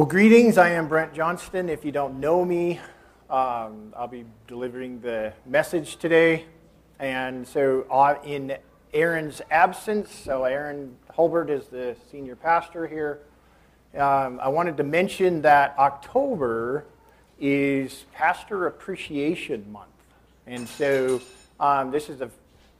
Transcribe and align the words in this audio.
Well, 0.00 0.08
greetings. 0.08 0.56
I 0.56 0.70
am 0.70 0.88
Brent 0.88 1.12
Johnston. 1.12 1.68
If 1.68 1.84
you 1.84 1.92
don't 1.92 2.20
know 2.20 2.42
me, 2.42 2.80
um, 3.28 3.92
I'll 3.94 4.08
be 4.08 4.24
delivering 4.46 4.98
the 5.02 5.34
message 5.44 5.96
today. 5.96 6.46
And 6.98 7.46
so, 7.46 7.84
uh, 7.90 8.14
in 8.24 8.56
Aaron's 8.94 9.42
absence, 9.50 10.10
so 10.10 10.44
Aaron 10.44 10.96
Hulbert 11.14 11.50
is 11.50 11.66
the 11.66 11.96
senior 12.10 12.34
pastor 12.34 12.86
here. 12.86 13.18
Um, 13.94 14.40
I 14.42 14.48
wanted 14.48 14.78
to 14.78 14.84
mention 14.84 15.42
that 15.42 15.74
October 15.78 16.86
is 17.38 18.06
Pastor 18.14 18.68
Appreciation 18.68 19.70
Month. 19.70 19.90
And 20.46 20.66
so, 20.66 21.20
um, 21.60 21.90
this 21.90 22.08
is 22.08 22.20
the, 22.20 22.30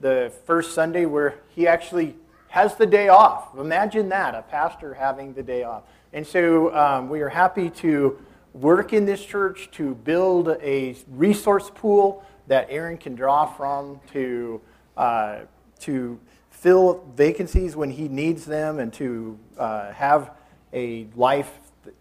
the 0.01 0.33
first 0.47 0.75
Sunday 0.75 1.05
where 1.05 1.35
he 1.55 1.69
actually 1.69 2.17
has 2.49 2.77
the 2.77 2.87
day 2.87 3.09
off. 3.09 3.59
Imagine 3.59 4.09
that, 4.09 4.35
a 4.35 4.41
pastor 4.41 4.95
having 4.95 5.35
the 5.35 5.43
day 5.43 5.65
off. 5.65 5.83
And 6.13 6.27
so 6.27 6.75
um, 6.75 7.09
we 7.09 7.21
are 7.21 7.29
happy 7.29 7.71
to 7.71 8.19
work 8.53 8.93
in 8.93 9.05
this 9.05 9.25
church 9.25 9.71
to 9.73 9.95
build 9.95 10.49
a 10.61 10.97
resource 11.09 11.71
pool 11.73 12.25
that 12.49 12.67
Aaron 12.69 12.97
can 12.97 13.15
draw 13.15 13.47
from 13.47 14.01
to, 14.13 14.61
uh, 14.97 15.41
to 15.81 16.19
fill 16.51 17.05
vacancies 17.15 17.77
when 17.77 17.91
he 17.91 18.09
needs 18.09 18.45
them 18.45 18.81
and 18.81 18.93
to 18.95 19.39
uh, 19.57 19.93
have 19.93 20.33
a 20.73 21.07
life 21.15 21.53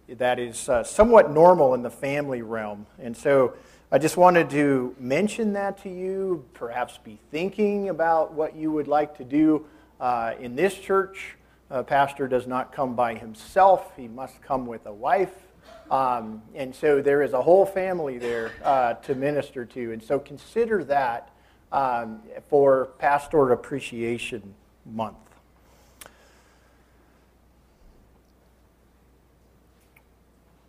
that 0.07 0.39
is 0.39 0.67
uh, 0.69 0.83
somewhat 0.83 1.29
normal 1.31 1.75
in 1.75 1.83
the 1.83 1.91
family 1.91 2.41
realm. 2.41 2.87
And 2.97 3.15
so 3.15 3.53
I 3.91 3.99
just 3.99 4.17
wanted 4.17 4.49
to 4.49 4.95
mention 4.99 5.53
that 5.53 5.83
to 5.83 5.89
you, 5.89 6.45
perhaps 6.55 6.97
be 6.97 7.19
thinking 7.29 7.89
about 7.89 8.33
what 8.33 8.55
you 8.55 8.71
would 8.71 8.87
like 8.87 9.17
to 9.17 9.23
do 9.23 9.67
uh, 9.99 10.33
in 10.39 10.55
this 10.55 10.73
church 10.73 11.35
a 11.69 11.83
pastor 11.83 12.27
does 12.27 12.47
not 12.47 12.73
come 12.73 12.95
by 12.95 13.15
himself, 13.15 13.91
he 13.95 14.07
must 14.07 14.41
come 14.41 14.65
with 14.65 14.85
a 14.85 14.93
wife. 14.93 15.33
Um, 15.91 16.41
and 16.53 16.73
so 16.73 17.01
there 17.01 17.23
is 17.23 17.33
a 17.33 17.41
whole 17.41 17.65
family 17.65 18.17
there 18.17 18.51
uh, 18.63 18.93
to 18.93 19.15
minister 19.15 19.65
to. 19.65 19.91
And 19.91 20.01
so 20.01 20.19
consider 20.19 20.83
that 20.85 21.31
um, 21.71 22.21
for 22.47 22.89
Pastor 22.97 23.51
Appreciation 23.51 24.53
Month. 24.85 25.17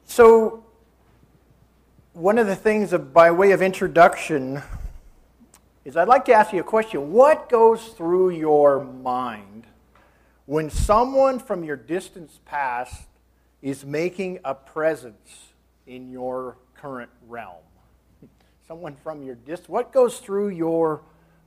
So, 0.07 0.65
one 2.13 2.37
of 2.37 2.47
the 2.47 2.57
things 2.57 2.93
of, 2.93 3.15
by 3.15 3.31
way 3.31 3.53
of 3.53 3.63
introduction 3.63 4.61
is 5.85 5.97
I'd 5.97 6.09
like 6.09 6.25
to 6.27 6.33
ask 6.33 6.53
you 6.53 6.61
a 6.61 6.65
question. 6.65 7.13
What 7.13 7.49
goes 7.49 7.89
through 7.89 8.31
your 8.31 8.85
mind 8.85 9.67
when 10.51 10.69
someone 10.69 11.39
from 11.39 11.63
your 11.63 11.77
distant 11.77 12.45
past 12.45 13.07
is 13.63 13.85
making 13.85 14.41
a 14.45 14.53
presence 14.53 15.53
in 15.87 16.11
your 16.11 16.57
current 16.75 17.09
realm, 17.29 17.63
someone 18.67 18.97
from 18.97 19.23
your 19.23 19.37
dist, 19.37 19.69
what 19.69 19.93
goes 19.93 20.19
through 20.19 20.49
your 20.49 21.03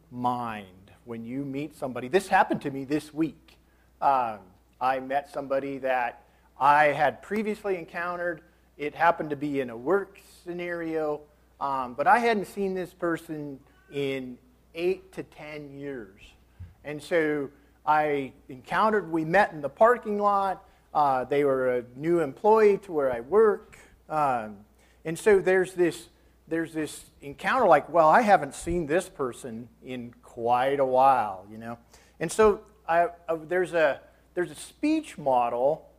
mind 0.09 0.89
when 1.03 1.25
you 1.25 1.43
meet 1.43 1.75
somebody? 1.75 2.07
This 2.07 2.29
happened 2.29 2.61
to 2.61 2.71
me 2.71 2.85
this 2.85 3.13
week. 3.13 3.57
Um, 4.01 4.39
I 4.79 5.01
met 5.01 5.29
somebody 5.29 5.79
that 5.79 6.23
I 6.57 6.85
had 6.85 7.21
previously 7.21 7.75
encountered. 7.75 8.39
It 8.77 8.95
happened 8.95 9.31
to 9.31 9.35
be 9.35 9.59
in 9.59 9.69
a 9.69 9.75
work 9.75 10.17
scenario, 10.45 11.19
um, 11.59 11.93
but 11.93 12.07
I 12.07 12.19
hadn't 12.19 12.47
seen 12.47 12.73
this 12.73 12.93
person 12.93 13.59
in 13.91 14.37
eight 14.73 15.11
to 15.11 15.23
ten 15.23 15.77
years. 15.77 16.21
And 16.85 17.03
so 17.03 17.49
I 17.85 18.31
encountered, 18.49 19.11
we 19.11 19.25
met 19.25 19.51
in 19.51 19.61
the 19.61 19.69
parking 19.69 20.19
lot. 20.19 20.63
Uh, 20.93 21.25
they 21.25 21.43
were 21.43 21.77
a 21.77 21.83
new 21.95 22.19
employee 22.19 22.77
to 22.79 22.91
where 22.91 23.11
I 23.11 23.19
work. 23.19 23.77
Um, 24.09 24.57
and 25.05 25.17
so 25.17 25.39
there's 25.39 25.73
this, 25.73 26.07
there's 26.47 26.73
this 26.73 27.05
encounter 27.21 27.67
like, 27.67 27.89
well, 27.89 28.09
I 28.09 28.21
haven't 28.21 28.55
seen 28.55 28.85
this 28.85 29.09
person 29.09 29.67
in 29.83 30.13
quite 30.21 30.79
a 30.79 30.85
while, 30.85 31.45
you 31.51 31.57
know. 31.57 31.77
And 32.19 32.31
so 32.31 32.61
I, 32.87 33.07
uh, 33.27 33.37
there's, 33.47 33.73
a, 33.73 33.99
there's 34.33 34.51
a 34.51 34.55
speech 34.55 35.17
model 35.17 35.89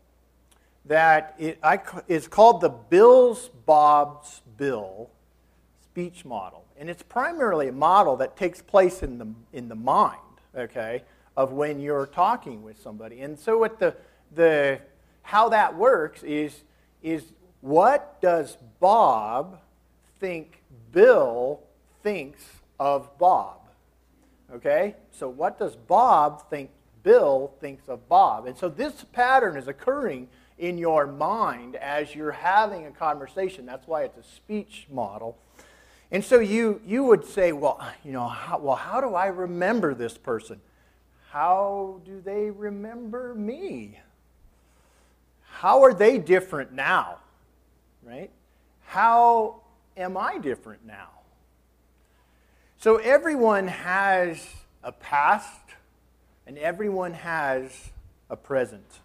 that 0.86 1.34
it, 1.38 1.58
I, 1.62 1.80
is 2.08 2.28
called 2.28 2.60
the 2.60 2.68
Bills 2.68 3.50
Bob's 3.66 4.42
Bill 4.56 5.10
speech 5.82 6.24
model. 6.24 6.64
And 6.78 6.90
it's 6.90 7.02
primarily 7.02 7.68
a 7.68 7.72
model 7.72 8.16
that 8.16 8.36
takes 8.36 8.60
place 8.60 9.02
in 9.02 9.18
the, 9.18 9.28
in 9.52 9.68
the 9.68 9.74
mind, 9.74 10.18
okay? 10.56 11.02
Of 11.36 11.52
when 11.52 11.80
you're 11.80 12.06
talking 12.06 12.62
with 12.62 12.80
somebody. 12.80 13.20
And 13.20 13.38
so 13.38 13.58
what 13.58 13.78
the, 13.78 13.94
the 14.34 14.80
how 15.22 15.48
that 15.48 15.76
works 15.76 16.22
is, 16.22 16.62
is 17.02 17.24
what 17.60 18.20
does 18.20 18.56
Bob 18.78 19.58
think 20.20 20.62
Bill 20.92 21.60
thinks 22.02 22.42
of 22.78 23.18
Bob? 23.18 23.60
Okay? 24.54 24.94
So 25.10 25.28
what 25.28 25.58
does 25.58 25.74
Bob 25.74 26.48
think 26.50 26.70
Bill 27.02 27.52
thinks 27.60 27.88
of 27.88 28.08
Bob? 28.08 28.46
And 28.46 28.56
so 28.56 28.68
this 28.68 29.04
pattern 29.12 29.56
is 29.56 29.66
occurring 29.66 30.28
in 30.58 30.78
your 30.78 31.06
mind 31.06 31.76
as 31.76 32.14
you're 32.14 32.32
having 32.32 32.86
a 32.86 32.90
conversation. 32.90 33.66
That's 33.66 33.86
why 33.88 34.04
it's 34.04 34.18
a 34.18 34.22
speech 34.22 34.86
model. 34.90 35.36
And 36.10 36.24
so 36.24 36.38
you, 36.38 36.80
you 36.86 37.02
would 37.04 37.24
say, 37.24 37.52
well, 37.52 37.84
you 38.04 38.12
know, 38.12 38.28
how, 38.28 38.58
well, 38.58 38.76
how 38.76 39.00
do 39.00 39.14
I 39.14 39.26
remember 39.26 39.94
this 39.94 40.16
person? 40.16 40.60
How 41.34 42.00
do 42.04 42.20
they 42.20 42.48
remember 42.48 43.34
me? 43.34 43.98
How 45.42 45.82
are 45.82 45.92
they 45.92 46.16
different 46.16 46.72
now? 46.72 47.18
Right? 48.04 48.30
How 48.84 49.56
am 49.96 50.16
I 50.16 50.38
different 50.38 50.86
now? 50.86 51.08
So 52.78 52.98
everyone 52.98 53.66
has 53.66 54.46
a 54.84 54.92
past 54.92 55.58
and 56.46 56.56
everyone 56.56 57.14
has 57.14 57.90
a 58.30 58.36
present. 58.36 59.00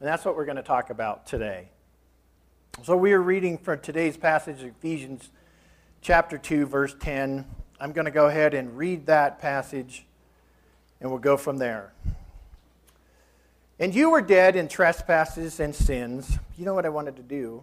And 0.00 0.08
that's 0.08 0.24
what 0.24 0.36
we're 0.36 0.46
going 0.46 0.56
to 0.56 0.62
talk 0.62 0.88
about 0.88 1.26
today. 1.26 1.68
So 2.82 2.96
we 2.96 3.12
are 3.12 3.20
reading 3.20 3.58
from 3.58 3.80
today's 3.80 4.16
passage, 4.16 4.62
Ephesians 4.62 5.28
chapter 6.00 6.38
2, 6.38 6.64
verse 6.64 6.96
10. 6.98 7.44
I'm 7.78 7.92
going 7.92 8.06
to 8.06 8.10
go 8.10 8.24
ahead 8.24 8.54
and 8.54 8.74
read 8.78 9.04
that 9.04 9.38
passage 9.38 10.06
and 11.00 11.10
we'll 11.10 11.18
go 11.18 11.36
from 11.36 11.58
there. 11.58 11.92
And 13.78 13.94
you 13.94 14.10
were 14.10 14.22
dead 14.22 14.56
in 14.56 14.68
trespasses 14.68 15.58
and 15.60 15.74
sins. 15.74 16.38
You 16.56 16.64
know 16.64 16.74
what 16.74 16.86
I 16.86 16.90
wanted 16.90 17.16
to 17.16 17.22
do? 17.22 17.62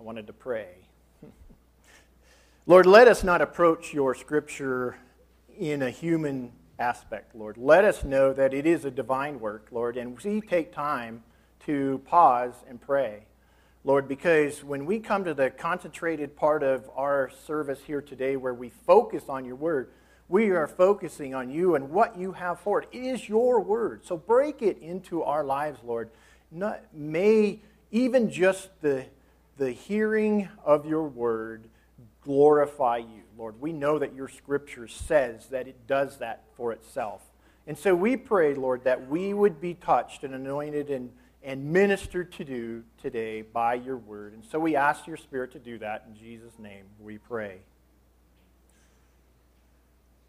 I 0.00 0.02
wanted 0.02 0.26
to 0.28 0.32
pray. 0.32 0.68
Lord, 2.66 2.86
let 2.86 3.06
us 3.06 3.22
not 3.22 3.42
approach 3.42 3.94
your 3.94 4.14
scripture 4.14 4.96
in 5.58 5.82
a 5.82 5.90
human 5.90 6.52
aspect, 6.78 7.34
Lord. 7.34 7.56
Let 7.56 7.84
us 7.84 8.02
know 8.02 8.32
that 8.32 8.52
it 8.52 8.66
is 8.66 8.84
a 8.84 8.90
divine 8.90 9.40
work, 9.40 9.68
Lord, 9.70 9.96
and 9.96 10.18
we 10.18 10.40
take 10.40 10.72
time 10.72 11.22
to 11.66 12.00
pause 12.06 12.54
and 12.68 12.80
pray. 12.80 13.26
Lord, 13.84 14.08
because 14.08 14.64
when 14.64 14.84
we 14.84 14.98
come 14.98 15.24
to 15.24 15.32
the 15.32 15.50
concentrated 15.50 16.34
part 16.34 16.62
of 16.62 16.90
our 16.96 17.30
service 17.46 17.80
here 17.86 18.02
today 18.02 18.36
where 18.36 18.54
we 18.54 18.70
focus 18.70 19.24
on 19.28 19.44
your 19.44 19.54
word, 19.54 19.90
we 20.28 20.50
are 20.50 20.66
focusing 20.66 21.34
on 21.34 21.50
you 21.50 21.74
and 21.76 21.90
what 21.90 22.18
you 22.18 22.32
have 22.32 22.58
for 22.60 22.82
it. 22.82 22.88
It 22.92 23.04
is 23.04 23.28
your 23.28 23.60
word. 23.60 24.04
So 24.04 24.16
break 24.16 24.60
it 24.60 24.78
into 24.78 25.22
our 25.22 25.44
lives, 25.44 25.78
Lord. 25.84 26.10
Not, 26.50 26.82
may 26.92 27.60
even 27.90 28.30
just 28.30 28.70
the, 28.80 29.06
the 29.56 29.70
hearing 29.70 30.48
of 30.64 30.86
your 30.86 31.04
word 31.04 31.68
glorify 32.22 32.98
you, 32.98 33.22
Lord. 33.38 33.60
We 33.60 33.72
know 33.72 33.98
that 34.00 34.14
your 34.14 34.28
scripture 34.28 34.88
says 34.88 35.46
that 35.46 35.68
it 35.68 35.86
does 35.86 36.18
that 36.18 36.42
for 36.54 36.72
itself. 36.72 37.22
And 37.68 37.78
so 37.78 37.94
we 37.94 38.16
pray, 38.16 38.54
Lord, 38.54 38.84
that 38.84 39.08
we 39.08 39.32
would 39.32 39.60
be 39.60 39.74
touched 39.74 40.24
and 40.24 40.34
anointed 40.34 40.90
and, 40.90 41.10
and 41.42 41.72
ministered 41.72 42.32
to 42.32 42.44
do 42.44 42.82
today 43.00 43.42
by 43.42 43.74
your 43.74 43.96
word. 43.96 44.34
And 44.34 44.44
so 44.44 44.58
we 44.58 44.74
ask 44.74 45.06
your 45.06 45.16
spirit 45.16 45.52
to 45.52 45.60
do 45.60 45.78
that. 45.78 46.04
In 46.08 46.16
Jesus' 46.16 46.58
name 46.58 46.86
we 47.00 47.18
pray. 47.18 47.60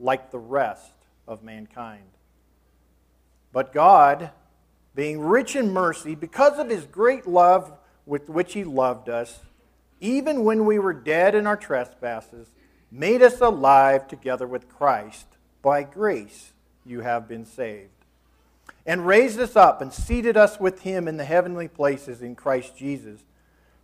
like 0.00 0.30
the 0.30 0.38
rest 0.38 0.92
of 1.28 1.42
mankind. 1.42 2.02
But 3.52 3.72
God, 3.72 4.30
being 4.94 5.20
rich 5.20 5.54
in 5.54 5.72
mercy, 5.72 6.14
because 6.14 6.58
of 6.58 6.70
his 6.70 6.84
great 6.84 7.26
love 7.26 7.72
with 8.06 8.28
which 8.28 8.54
he 8.54 8.64
loved 8.64 9.08
us, 9.08 9.40
even 10.00 10.44
when 10.44 10.64
we 10.64 10.78
were 10.78 10.94
dead 10.94 11.34
in 11.34 11.46
our 11.46 11.56
trespasses, 11.56 12.48
made 12.90 13.22
us 13.22 13.40
alive 13.40 14.08
together 14.08 14.46
with 14.46 14.68
Christ. 14.68 15.26
By 15.62 15.82
grace 15.82 16.52
you 16.86 17.00
have 17.00 17.28
been 17.28 17.44
saved. 17.44 17.90
And 18.86 19.06
raised 19.06 19.38
us 19.38 19.56
up 19.56 19.82
and 19.82 19.92
seated 19.92 20.36
us 20.36 20.58
with 20.58 20.82
him 20.82 21.06
in 21.06 21.18
the 21.18 21.24
heavenly 21.24 21.68
places 21.68 22.22
in 22.22 22.34
Christ 22.34 22.76
Jesus, 22.76 23.20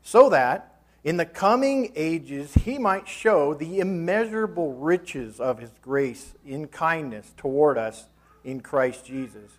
so 0.03 0.31
that 0.31 0.76
in 1.07 1.19
the 1.19 1.25
coming 1.25 1.93
ages 1.95 2.53
he 2.53 2.79
might 2.79 3.07
show 3.07 3.55
the 3.55 3.79
immeasurable 3.79 4.75
riches 4.75 5.39
of 5.39 5.61
his 5.61 5.71
grace 5.81 6.35
in 6.45 6.67
kindness 6.67 7.33
toward 7.37 7.79
us 7.79 8.07
in 8.45 8.61
Christ 8.61 9.07
Jesus. 9.07 9.53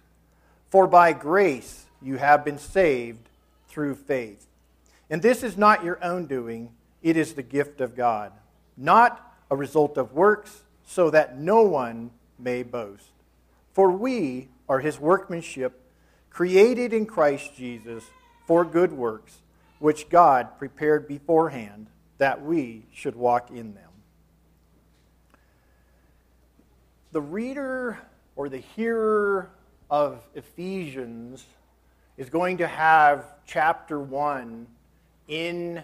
For 0.70 0.88
by 0.88 1.14
grace 1.14 1.86
you 2.02 2.18
have 2.18 2.44
been 2.44 2.58
saved 2.58 3.30
through 3.70 3.96
faith. 3.96 4.46
And 5.10 5.22
this 5.22 5.42
is 5.42 5.58
not 5.58 5.86
your 5.86 6.04
own 6.04 6.26
doing, 6.26 6.72
it 7.02 7.16
is 7.16 7.34
the 7.34 7.44
gift 7.44 7.80
of 7.80 7.96
God, 7.96 8.34
not 8.76 9.34
a 9.50 9.56
result 9.56 9.98
of 9.98 10.12
works, 10.12 10.64
so 10.86 11.10
that 11.12 11.40
no 11.40 11.62
one 11.62 12.12
may 12.38 12.62
boast. 12.62 13.12
For 13.72 13.90
we 13.90 14.50
are 14.68 14.82
his 14.82 15.00
workmanship, 15.00 15.80
created 16.30 16.92
in 16.92 17.06
Christ 17.06 17.56
Jesus 17.56 18.04
for 18.46 18.66
good 18.66 18.92
works, 18.92 19.38
which 19.80 20.10
God 20.10 20.58
prepared 20.58 21.08
beforehand 21.08 21.88
that 22.18 22.44
we 22.44 22.84
should 22.94 23.16
walk 23.16 23.52
in 23.52 23.74
them. 23.76 23.84
The 27.12 27.22
reader 27.22 28.00
or 28.36 28.50
the 28.50 28.58
hearer 28.58 29.50
of 29.90 30.22
Ephesians 30.36 31.46
is 32.18 32.30
going 32.30 32.58
to 32.58 32.68
have 32.68 33.26
chapter 33.46 34.00
1 34.00 34.68
in 35.28 35.84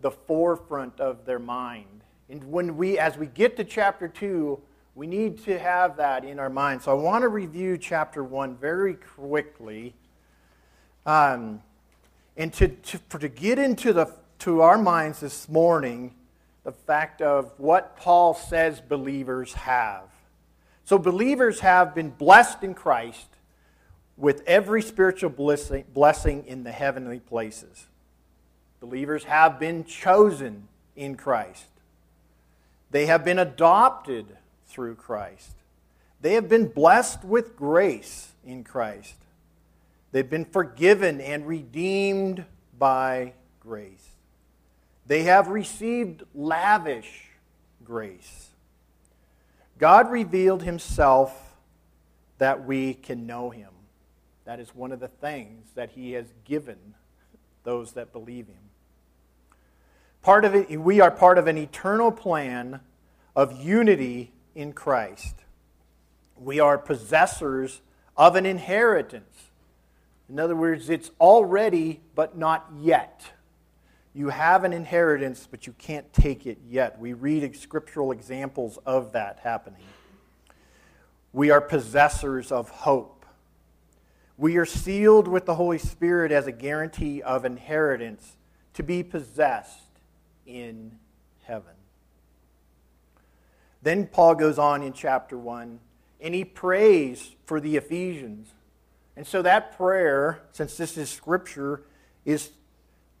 the 0.00 0.10
forefront 0.10 1.00
of 1.00 1.24
their 1.24 1.38
mind. 1.38 2.02
And 2.28 2.44
when 2.50 2.76
we, 2.76 2.98
as 2.98 3.16
we 3.16 3.26
get 3.26 3.56
to 3.56 3.64
chapter 3.64 4.08
2, 4.08 4.60
we 4.94 5.06
need 5.06 5.42
to 5.44 5.58
have 5.58 5.96
that 5.96 6.24
in 6.24 6.38
our 6.38 6.50
mind. 6.50 6.82
So 6.82 6.92
I 6.92 6.94
want 6.94 7.22
to 7.22 7.28
review 7.28 7.76
chapter 7.78 8.22
1 8.22 8.56
very 8.56 8.94
quickly. 8.94 9.94
Um, 11.04 11.62
and 12.36 12.52
to, 12.54 12.68
to, 12.68 12.98
for, 13.08 13.18
to 13.18 13.28
get 13.28 13.58
into 13.58 13.92
the, 13.92 14.12
to 14.40 14.60
our 14.60 14.78
minds 14.78 15.20
this 15.20 15.48
morning, 15.48 16.14
the 16.64 16.72
fact 16.72 17.22
of 17.22 17.52
what 17.58 17.96
Paul 17.96 18.34
says 18.34 18.80
believers 18.80 19.52
have. 19.52 20.04
So, 20.84 20.98
believers 20.98 21.60
have 21.60 21.94
been 21.94 22.10
blessed 22.10 22.62
in 22.62 22.74
Christ 22.74 23.28
with 24.16 24.42
every 24.46 24.82
spiritual 24.82 25.30
blessing, 25.30 25.84
blessing 25.92 26.44
in 26.46 26.64
the 26.64 26.72
heavenly 26.72 27.20
places. 27.20 27.86
Believers 28.80 29.24
have 29.24 29.58
been 29.58 29.84
chosen 29.84 30.68
in 30.94 31.16
Christ. 31.16 31.66
They 32.90 33.06
have 33.06 33.24
been 33.24 33.38
adopted 33.38 34.36
through 34.66 34.96
Christ. 34.96 35.52
They 36.20 36.34
have 36.34 36.48
been 36.48 36.68
blessed 36.68 37.24
with 37.24 37.56
grace 37.56 38.32
in 38.44 38.62
Christ. 38.62 39.16
They've 40.14 40.30
been 40.30 40.44
forgiven 40.44 41.20
and 41.20 41.44
redeemed 41.44 42.44
by 42.78 43.32
grace. 43.58 44.10
They 45.08 45.24
have 45.24 45.48
received 45.48 46.22
lavish 46.32 47.30
grace. 47.82 48.50
God 49.76 50.12
revealed 50.12 50.62
himself 50.62 51.56
that 52.38 52.64
we 52.64 52.94
can 52.94 53.26
know 53.26 53.50
him. 53.50 53.70
That 54.44 54.60
is 54.60 54.72
one 54.72 54.92
of 54.92 55.00
the 55.00 55.08
things 55.08 55.66
that 55.74 55.90
he 55.90 56.12
has 56.12 56.32
given 56.44 56.94
those 57.64 57.94
that 57.94 58.12
believe 58.12 58.46
him. 58.46 58.70
Part 60.22 60.44
of 60.44 60.54
it, 60.54 60.80
we 60.80 61.00
are 61.00 61.10
part 61.10 61.38
of 61.38 61.48
an 61.48 61.58
eternal 61.58 62.12
plan 62.12 62.78
of 63.34 63.60
unity 63.60 64.30
in 64.54 64.74
Christ. 64.74 65.34
We 66.36 66.60
are 66.60 66.78
possessors 66.78 67.80
of 68.16 68.36
an 68.36 68.46
inheritance. 68.46 69.50
In 70.28 70.38
other 70.38 70.56
words, 70.56 70.88
it's 70.88 71.10
already, 71.20 72.00
but 72.14 72.36
not 72.36 72.66
yet. 72.80 73.22
You 74.14 74.28
have 74.28 74.64
an 74.64 74.72
inheritance, 74.72 75.46
but 75.50 75.66
you 75.66 75.74
can't 75.76 76.10
take 76.12 76.46
it 76.46 76.58
yet. 76.68 76.98
We 76.98 77.12
read 77.12 77.56
scriptural 77.56 78.12
examples 78.12 78.78
of 78.86 79.12
that 79.12 79.40
happening. 79.42 79.82
We 81.32 81.50
are 81.50 81.60
possessors 81.60 82.52
of 82.52 82.70
hope. 82.70 83.26
We 84.38 84.56
are 84.56 84.64
sealed 84.64 85.28
with 85.28 85.46
the 85.46 85.56
Holy 85.56 85.78
Spirit 85.78 86.32
as 86.32 86.46
a 86.46 86.52
guarantee 86.52 87.22
of 87.22 87.44
inheritance 87.44 88.36
to 88.74 88.82
be 88.82 89.02
possessed 89.02 89.80
in 90.46 90.98
heaven. 91.42 91.74
Then 93.82 94.06
Paul 94.06 94.34
goes 94.34 94.58
on 94.58 94.82
in 94.82 94.92
chapter 94.92 95.36
1 95.36 95.78
and 96.20 96.34
he 96.34 96.44
prays 96.44 97.34
for 97.44 97.60
the 97.60 97.76
Ephesians. 97.76 98.48
And 99.16 99.26
so 99.26 99.42
that 99.42 99.76
prayer, 99.76 100.42
since 100.52 100.76
this 100.76 100.96
is 100.96 101.08
scripture, 101.08 101.82
is 102.24 102.50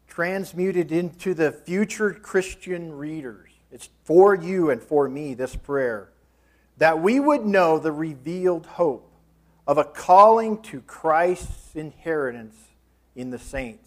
transmuted 0.08 0.92
into 0.92 1.34
the 1.34 1.52
future 1.52 2.12
Christian 2.12 2.92
readers. 2.92 3.50
It's 3.70 3.88
for 4.04 4.34
you 4.34 4.70
and 4.70 4.82
for 4.82 5.08
me, 5.08 5.34
this 5.34 5.56
prayer, 5.56 6.10
that 6.78 7.00
we 7.00 7.20
would 7.20 7.44
know 7.44 7.78
the 7.78 7.92
revealed 7.92 8.66
hope 8.66 9.10
of 9.66 9.78
a 9.78 9.84
calling 9.84 10.60
to 10.62 10.80
Christ's 10.80 11.74
inheritance 11.74 12.56
in 13.14 13.30
the 13.30 13.38
saints 13.38 13.84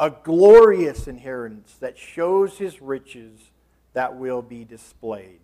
a 0.00 0.10
glorious 0.10 1.06
inheritance 1.06 1.76
that 1.80 1.98
shows 1.98 2.56
his 2.56 2.80
riches 2.80 3.38
that 3.92 4.16
will 4.16 4.40
be 4.40 4.64
displayed. 4.64 5.40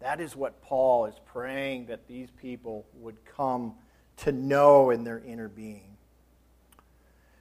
That 0.00 0.20
is 0.20 0.36
what 0.36 0.60
Paul 0.60 1.06
is 1.06 1.14
praying 1.24 1.86
that 1.86 2.06
these 2.06 2.28
people 2.30 2.84
would 3.00 3.16
come 3.24 3.74
to 4.18 4.32
know 4.32 4.90
in 4.90 5.04
their 5.04 5.20
inner 5.20 5.48
being. 5.48 5.96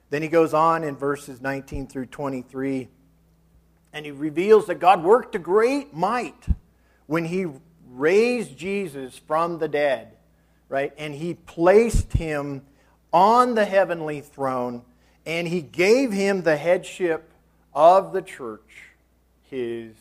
Then 0.10 0.22
he 0.22 0.28
goes 0.28 0.54
on 0.54 0.84
in 0.84 0.96
verses 0.96 1.42
19 1.42 1.88
through 1.88 2.06
23, 2.08 2.88
and 3.94 4.06
he 4.06 4.12
reveals 4.12 4.68
that 4.68 4.80
God 4.80 5.04
worked 5.04 5.36
a 5.36 5.40
great 5.40 5.94
might 5.94 6.46
when 7.08 7.26
he 7.26 7.48
raised 7.90 8.58
Jesus 8.58 9.18
from 9.18 9.60
the 9.60 9.68
dead, 9.68 10.14
right? 10.70 10.94
And 10.98 11.14
he 11.14 11.34
placed 11.34 12.14
him 12.14 12.62
on 13.12 13.56
the 13.56 13.66
heavenly 13.66 14.22
throne 14.22 14.84
and 15.26 15.46
he 15.48 15.62
gave 15.62 16.14
him 16.14 16.44
the 16.44 16.56
headship 16.56 17.32
of 17.74 18.14
the 18.14 18.22
church, 18.22 18.84
his 19.50 19.94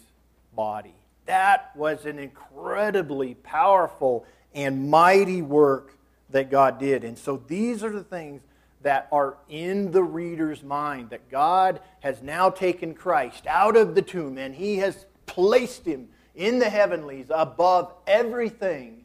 body. 0.55 0.95
That 1.27 1.75
was 1.75 2.07
an 2.07 2.21
incredibly 2.21 3.35
powerful 3.35 4.25
and 4.55 4.89
mighty 4.89 5.43
work 5.43 5.97
that 6.31 6.51
God 6.51 6.79
did. 6.79 7.05
And 7.05 7.17
so 7.17 7.43
these 7.47 7.85
are 7.85 7.91
the 7.91 8.05
things 8.05 8.43
that 8.83 9.09
are 9.11 9.37
in 9.49 9.91
the 9.91 10.03
reader's 10.03 10.63
mind 10.63 11.11
that 11.11 11.31
God 11.31 11.81
has 12.01 12.23
now 12.23 12.51
taken 12.51 12.95
Christ 12.95 13.47
out 13.47 13.77
of 13.77 13.95
the 13.95 14.03
tomb 14.03 14.39
and 14.39 14.55
he 14.55 14.77
has 14.77 15.07
placed 15.27 15.85
him 15.87 16.09
in 16.35 16.59
the 16.59 16.71
heavenlies 16.71 17.27
above 17.31 17.93
everything 18.07 19.05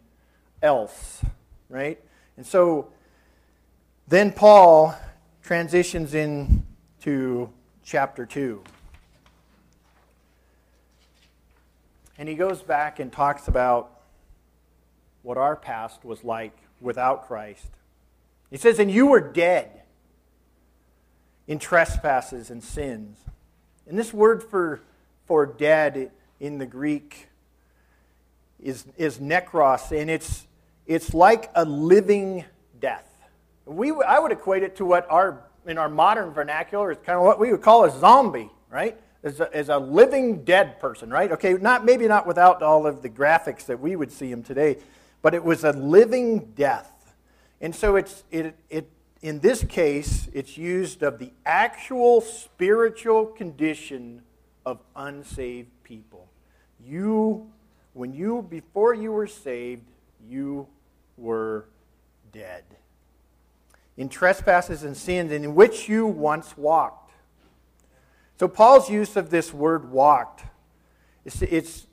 else, 0.61 1.23
right? 1.69 1.99
And 2.37 2.45
so 2.45 2.89
then 4.07 4.31
Paul 4.31 4.95
transitions 5.41 6.13
into 6.13 7.49
chapter 7.83 8.25
2. 8.25 8.61
And 12.17 12.29
he 12.29 12.35
goes 12.35 12.61
back 12.61 12.99
and 12.99 13.11
talks 13.11 13.47
about 13.47 14.01
what 15.23 15.37
our 15.37 15.55
past 15.55 16.03
was 16.03 16.23
like 16.23 16.55
without 16.81 17.27
Christ. 17.27 17.69
He 18.49 18.57
says, 18.57 18.79
And 18.79 18.91
you 18.91 19.07
were 19.07 19.21
dead 19.21 19.81
in 21.47 21.59
trespasses 21.59 22.49
and 22.49 22.63
sins. 22.63 23.17
And 23.87 23.97
this 23.97 24.13
word 24.13 24.43
for, 24.43 24.81
for 25.25 25.45
dead 25.45 26.11
in 26.39 26.57
the 26.57 26.65
Greek 26.65 27.27
is, 28.61 28.85
is 28.97 29.17
nekros, 29.17 29.91
and 29.91 30.09
it's, 30.09 30.45
it's 30.85 31.13
like 31.13 31.49
a 31.55 31.65
living 31.65 32.45
death. 32.79 33.07
We, 33.65 33.91
I 33.91 34.19
would 34.19 34.31
equate 34.31 34.63
it 34.63 34.75
to 34.77 34.85
what 34.85 35.07
our, 35.09 35.43
in 35.65 35.77
our 35.77 35.89
modern 35.89 36.31
vernacular, 36.31 36.91
is 36.91 36.97
kind 37.05 37.17
of 37.17 37.23
what 37.23 37.39
we 37.39 37.51
would 37.51 37.61
call 37.61 37.85
a 37.85 37.99
zombie, 37.99 38.49
right? 38.69 38.97
As 39.23 39.39
a, 39.39 39.55
as 39.55 39.69
a 39.69 39.77
living 39.77 40.43
dead 40.43 40.79
person, 40.79 41.09
right? 41.09 41.31
Okay, 41.31 41.53
not, 41.53 41.85
maybe 41.85 42.07
not 42.07 42.25
without 42.25 42.61
all 42.61 42.87
of 42.87 43.01
the 43.01 43.09
graphics 43.09 43.65
that 43.65 43.79
we 43.79 43.95
would 43.95 44.11
see 44.11 44.31
him 44.31 44.43
today, 44.43 44.77
but 45.21 45.33
it 45.33 45.43
was 45.43 45.63
a 45.63 45.71
living 45.71 46.53
death. 46.55 47.13
And 47.59 47.75
so 47.75 47.95
it's, 47.95 48.23
it, 48.31 48.55
it, 48.69 48.89
in 49.21 49.39
this 49.39 49.63
case, 49.63 50.27
it's 50.33 50.57
used 50.57 51.03
of 51.03 51.19
the 51.19 51.31
actual 51.45 52.21
spiritual 52.21 53.25
condition 53.27 54.23
of 54.65 54.79
unsaved 54.95 55.69
people. 55.83 56.27
You, 56.83 57.51
when 57.93 58.13
you, 58.13 58.45
before 58.49 58.93
you 58.93 59.11
were 59.11 59.27
saved, 59.27 59.83
you 60.27 60.67
were 61.17 61.65
dead 62.31 62.63
in 63.97 64.09
trespasses 64.09 64.83
and 64.83 64.95
sins 64.97 65.31
in 65.31 65.53
which 65.53 65.87
you 65.87 66.07
once 66.07 66.57
walked. 66.57 67.11
So, 68.39 68.47
Paul's 68.47 68.89
use 68.89 69.15
of 69.15 69.29
this 69.29 69.53
word 69.53 69.91
walked, 69.91 70.43
it's, 71.25 71.41
it's, 71.43 71.85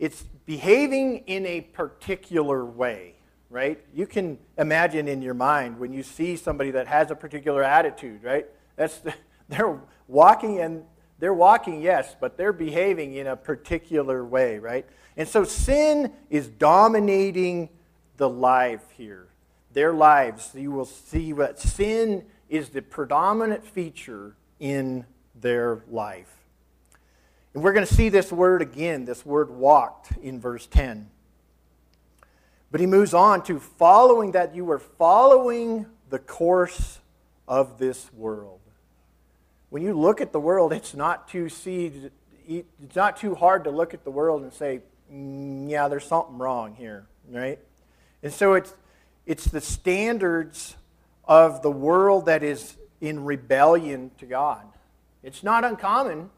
it's 0.00 0.24
behaving 0.46 1.18
in 1.26 1.46
a 1.46 1.60
particular 1.60 2.64
way, 2.64 3.14
right? 3.50 3.82
You 3.94 4.06
can 4.06 4.38
imagine 4.58 5.08
in 5.08 5.22
your 5.22 5.34
mind 5.34 5.78
when 5.78 5.92
you 5.92 6.02
see 6.02 6.36
somebody 6.36 6.70
that 6.72 6.86
has 6.86 7.10
a 7.10 7.14
particular 7.14 7.62
attitude, 7.62 8.22
right? 8.22 8.46
That's 8.76 8.98
the, 8.98 9.14
they're 9.48 9.78
walking 10.08 10.60
and 10.60 10.84
they're 11.18 11.34
walking, 11.34 11.80
yes, 11.80 12.16
but 12.20 12.36
they're 12.36 12.52
behaving 12.52 13.14
in 13.14 13.28
a 13.28 13.36
particular 13.36 14.24
way, 14.24 14.58
right? 14.58 14.86
And 15.16 15.28
so 15.28 15.44
sin 15.44 16.12
is 16.30 16.48
dominating 16.48 17.68
the 18.16 18.28
life 18.28 18.82
here 18.96 19.28
their 19.72 19.92
lives, 19.92 20.50
you 20.54 20.70
will 20.70 20.84
see 20.84 21.32
that 21.32 21.58
sin 21.58 22.24
is 22.48 22.70
the 22.70 22.82
predominant 22.82 23.64
feature 23.64 24.36
in 24.60 25.06
their 25.34 25.82
life. 25.90 26.41
And 27.54 27.62
we're 27.62 27.72
going 27.72 27.86
to 27.86 27.94
see 27.94 28.08
this 28.08 28.32
word 28.32 28.62
again, 28.62 29.04
this 29.04 29.26
word 29.26 29.50
walked 29.50 30.12
in 30.22 30.40
verse 30.40 30.66
10. 30.66 31.10
But 32.70 32.80
he 32.80 32.86
moves 32.86 33.12
on 33.12 33.42
to 33.44 33.60
following 33.60 34.32
that 34.32 34.54
you 34.54 34.64
were 34.64 34.78
following 34.78 35.86
the 36.08 36.18
course 36.18 37.00
of 37.46 37.78
this 37.78 38.10
world. 38.14 38.60
When 39.68 39.82
you 39.82 39.92
look 39.92 40.20
at 40.20 40.32
the 40.32 40.40
world, 40.40 40.72
it's 40.72 40.94
not 40.94 41.28
too 41.28 41.48
see, 41.48 42.10
it's 42.48 42.96
not 42.96 43.18
too 43.18 43.34
hard 43.34 43.64
to 43.64 43.70
look 43.70 43.92
at 43.94 44.04
the 44.04 44.10
world 44.10 44.42
and 44.42 44.52
say, 44.52 44.80
mm, 45.12 45.68
yeah, 45.68 45.88
there's 45.88 46.06
something 46.06 46.38
wrong 46.38 46.74
here, 46.74 47.06
right? 47.30 47.58
And 48.22 48.32
so 48.32 48.54
it's 48.54 48.74
it's 49.26 49.44
the 49.44 49.60
standards 49.60 50.76
of 51.24 51.62
the 51.62 51.70
world 51.70 52.26
that 52.26 52.42
is 52.42 52.76
in 53.00 53.24
rebellion 53.24 54.10
to 54.18 54.26
God. 54.26 54.64
It's 55.22 55.42
not 55.42 55.64
uncommon. 55.64 56.30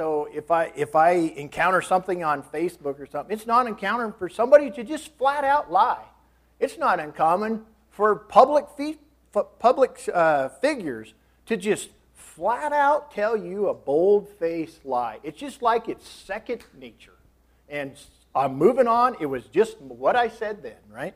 So 0.00 0.30
if 0.32 0.50
I 0.50 0.72
if 0.74 0.96
I 0.96 1.10
encounter 1.10 1.82
something 1.82 2.24
on 2.24 2.42
Facebook 2.42 2.98
or 2.98 3.04
something, 3.04 3.36
it's 3.36 3.46
not 3.46 3.66
uncommon 3.66 4.14
for 4.14 4.30
somebody 4.30 4.70
to 4.70 4.82
just 4.82 5.14
flat 5.18 5.44
out 5.44 5.70
lie. 5.70 6.06
It's 6.58 6.78
not 6.78 6.98
uncommon 6.98 7.66
for 7.90 8.16
public 8.16 8.64
public 9.58 10.00
uh, 10.14 10.48
figures 10.48 11.12
to 11.44 11.58
just 11.58 11.90
flat 12.14 12.72
out 12.72 13.12
tell 13.12 13.36
you 13.36 13.68
a 13.68 13.74
bold 13.74 14.30
faced 14.38 14.86
lie. 14.86 15.18
It's 15.22 15.38
just 15.38 15.60
like 15.60 15.86
it's 15.86 16.08
second 16.08 16.62
nature. 16.78 17.18
And 17.68 17.92
I'm 18.34 18.54
moving 18.54 18.88
on. 18.88 19.16
It 19.20 19.26
was 19.26 19.44
just 19.48 19.78
what 19.82 20.16
I 20.16 20.30
said 20.30 20.62
then, 20.62 20.80
right? 20.90 21.14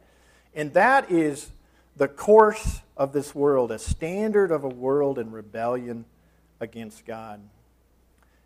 And 0.55 0.75
that 0.75 1.11
is 1.11 1.49
the 1.97 2.07
course 2.07 2.83
of 2.99 3.15
this 3.15 3.35
world, 3.35 3.71
a 3.71 3.79
standard 3.79 4.51
of 4.51 4.63
a 4.63 4.69
world 4.69 5.19
in 5.19 5.31
rebellion 5.31 6.05
against 6.61 7.07
God. 7.07 7.41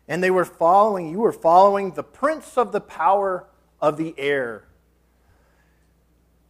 And 0.09 0.23
they 0.23 0.31
were 0.31 0.43
following, 0.43 1.11
you 1.11 1.19
were 1.19 1.31
following 1.31 1.91
the 1.91 2.03
prince 2.03 2.57
of 2.57 2.71
the 2.71 2.81
power 2.81 3.45
of 3.79 3.95
the 3.95 4.15
air. 4.17 4.65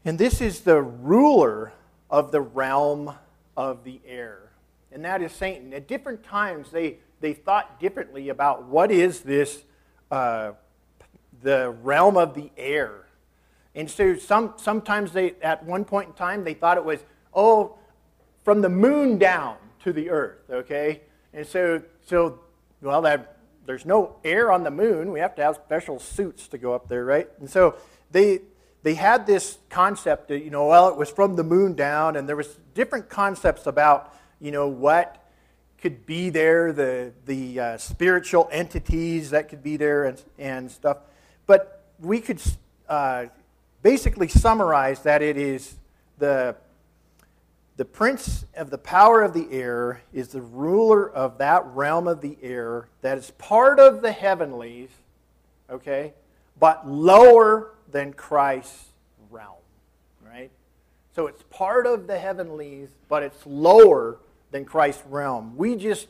And 0.05 0.17
this 0.17 0.39
is 0.39 0.61
the 0.61 0.81
ruler 0.81 1.73
of 2.09 2.31
the 2.31 2.39
realm 2.39 3.13
of 3.57 3.83
the 3.83 3.99
air. 4.07 4.53
And 4.93 5.03
that 5.03 5.21
is 5.21 5.33
Satan. 5.33 5.73
At 5.73 5.89
different 5.89 6.23
times, 6.23 6.71
they, 6.71 6.99
they 7.19 7.33
thought 7.33 7.81
differently 7.81 8.29
about 8.29 8.63
what 8.63 8.91
is 8.91 9.19
this, 9.19 9.61
uh, 10.09 10.53
the 11.43 11.75
realm 11.83 12.15
of 12.15 12.35
the 12.35 12.51
air. 12.55 13.07
And 13.75 13.91
so 13.91 14.15
some, 14.15 14.53
sometimes 14.55 15.11
they, 15.11 15.35
at 15.41 15.65
one 15.65 15.83
point 15.83 16.07
in 16.07 16.13
time, 16.13 16.45
they 16.45 16.53
thought 16.53 16.77
it 16.77 16.85
was, 16.85 17.01
oh, 17.33 17.77
from 18.45 18.61
the 18.61 18.69
moon 18.69 19.17
down 19.17 19.57
to 19.83 19.91
the 19.91 20.09
earth, 20.09 20.49
okay? 20.49 21.01
And 21.33 21.45
so, 21.45 21.83
so 22.05 22.39
well, 22.81 23.01
that, 23.01 23.38
there's 23.69 23.85
no 23.85 24.15
air 24.23 24.51
on 24.51 24.63
the 24.63 24.71
moon. 24.71 25.11
We 25.11 25.19
have 25.19 25.35
to 25.35 25.43
have 25.43 25.57
special 25.63 25.99
suits 25.99 26.47
to 26.47 26.57
go 26.57 26.73
up 26.73 26.87
there, 26.87 27.05
right? 27.05 27.29
And 27.39 27.47
so 27.47 27.75
they, 28.09 28.41
they 28.81 28.95
had 28.95 29.27
this 29.27 29.59
concept 29.69 30.29
that, 30.29 30.43
you 30.43 30.49
know, 30.49 30.65
well, 30.65 30.89
it 30.89 30.97
was 30.97 31.11
from 31.11 31.35
the 31.35 31.43
moon 31.43 31.75
down, 31.75 32.15
and 32.15 32.27
there 32.27 32.35
was 32.35 32.57
different 32.73 33.09
concepts 33.09 33.67
about, 33.67 34.11
you 34.41 34.49
know, 34.49 34.67
what 34.67 35.23
could 35.79 36.07
be 36.07 36.31
there, 36.31 36.73
the, 36.73 37.13
the 37.27 37.59
uh, 37.59 37.77
spiritual 37.77 38.49
entities 38.51 39.29
that 39.29 39.49
could 39.49 39.61
be 39.61 39.77
there 39.77 40.05
and, 40.05 40.23
and 40.39 40.71
stuff. 40.71 40.97
But 41.45 41.85
we 41.99 42.21
could 42.21 42.41
uh, 42.87 43.25
basically 43.83 44.29
summarize 44.29 45.03
that 45.03 45.21
it 45.21 45.37
is 45.37 45.75
the, 46.17 46.55
the 47.79 47.85
prince 47.85 48.43
of 48.57 48.71
the 48.71 48.77
power 48.77 49.21
of 49.21 49.33
the 49.33 49.47
air 49.53 50.01
is 50.11 50.27
the 50.27 50.41
ruler 50.41 51.09
of 51.09 51.37
that 51.37 51.65
realm 51.67 52.09
of 52.09 52.19
the 52.19 52.37
air 52.41 52.89
that 52.99 53.17
is 53.17 53.31
part 53.31 53.79
of 53.79 54.01
the 54.01 54.11
heavenlies, 54.11 54.89
okay, 55.69 56.13
but 56.59 56.85
lower 56.85 57.71
than 57.89 58.11
Christ's 58.11 58.89
realm, 59.31 59.55
right? 60.21 60.51
So 61.15 61.27
it's 61.27 61.41
part 61.43 61.87
of 61.87 62.05
the 62.05 62.19
heavenlies, 62.19 62.89
but 63.07 63.23
it's 63.23 63.45
lower 63.45 64.17
than 64.51 64.65
Christ's 64.65 65.05
realm. 65.07 65.55
We 65.55 65.77
just 65.77 66.09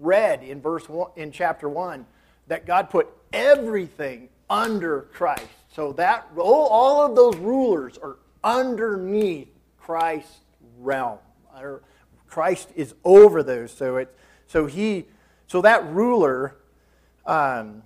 read 0.00 0.42
in 0.42 0.60
verse 0.60 0.88
one, 0.88 1.12
in 1.14 1.30
chapter 1.30 1.68
1 1.68 2.04
that 2.48 2.66
God 2.66 2.90
put 2.90 3.06
everything 3.32 4.28
under 4.50 5.02
Christ. 5.12 5.46
So 5.72 5.92
that 5.92 6.26
all 6.36 7.06
of 7.06 7.14
those 7.14 7.36
rulers 7.36 7.96
are 7.96 8.16
underneath 8.42 9.46
Christ's 9.78 10.40
realm. 10.78 11.18
Christ 12.26 12.70
is 12.74 12.94
over 13.04 13.42
those. 13.42 13.72
So 13.72 13.96
it 13.96 14.14
so 14.46 14.66
he 14.66 15.06
so 15.46 15.62
that 15.62 15.86
ruler 15.86 16.56
um, 17.24 17.82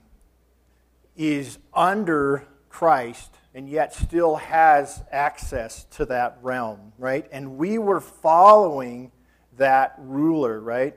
is 1.17 1.59
under 1.75 2.47
Christ 2.69 3.35
and 3.55 3.69
yet 3.69 3.95
still 3.95 4.37
has 4.37 5.03
access 5.11 5.85
to 5.93 6.07
that 6.07 6.39
realm, 6.43 6.93
right? 6.99 7.27
And 7.33 7.59
we 7.59 7.79
were 7.79 8.01
following 8.01 9.11
that 9.57 9.95
ruler, 9.99 10.61
right? 10.61 10.95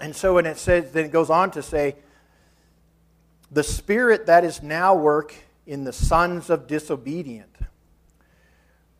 And 0.00 0.14
so 0.14 0.34
when 0.34 0.46
it 0.46 0.56
says, 0.56 0.92
then 0.92 1.06
it 1.06 1.12
goes 1.12 1.30
on 1.30 1.50
to 1.52 1.62
say, 1.62 1.96
the 3.50 3.62
spirit 3.62 4.26
that 4.26 4.44
is 4.44 4.62
now 4.62 4.94
work 4.94 5.34
in 5.66 5.84
the 5.84 5.92
sons 5.92 6.50
of 6.50 6.66
disobedient, 6.66 7.54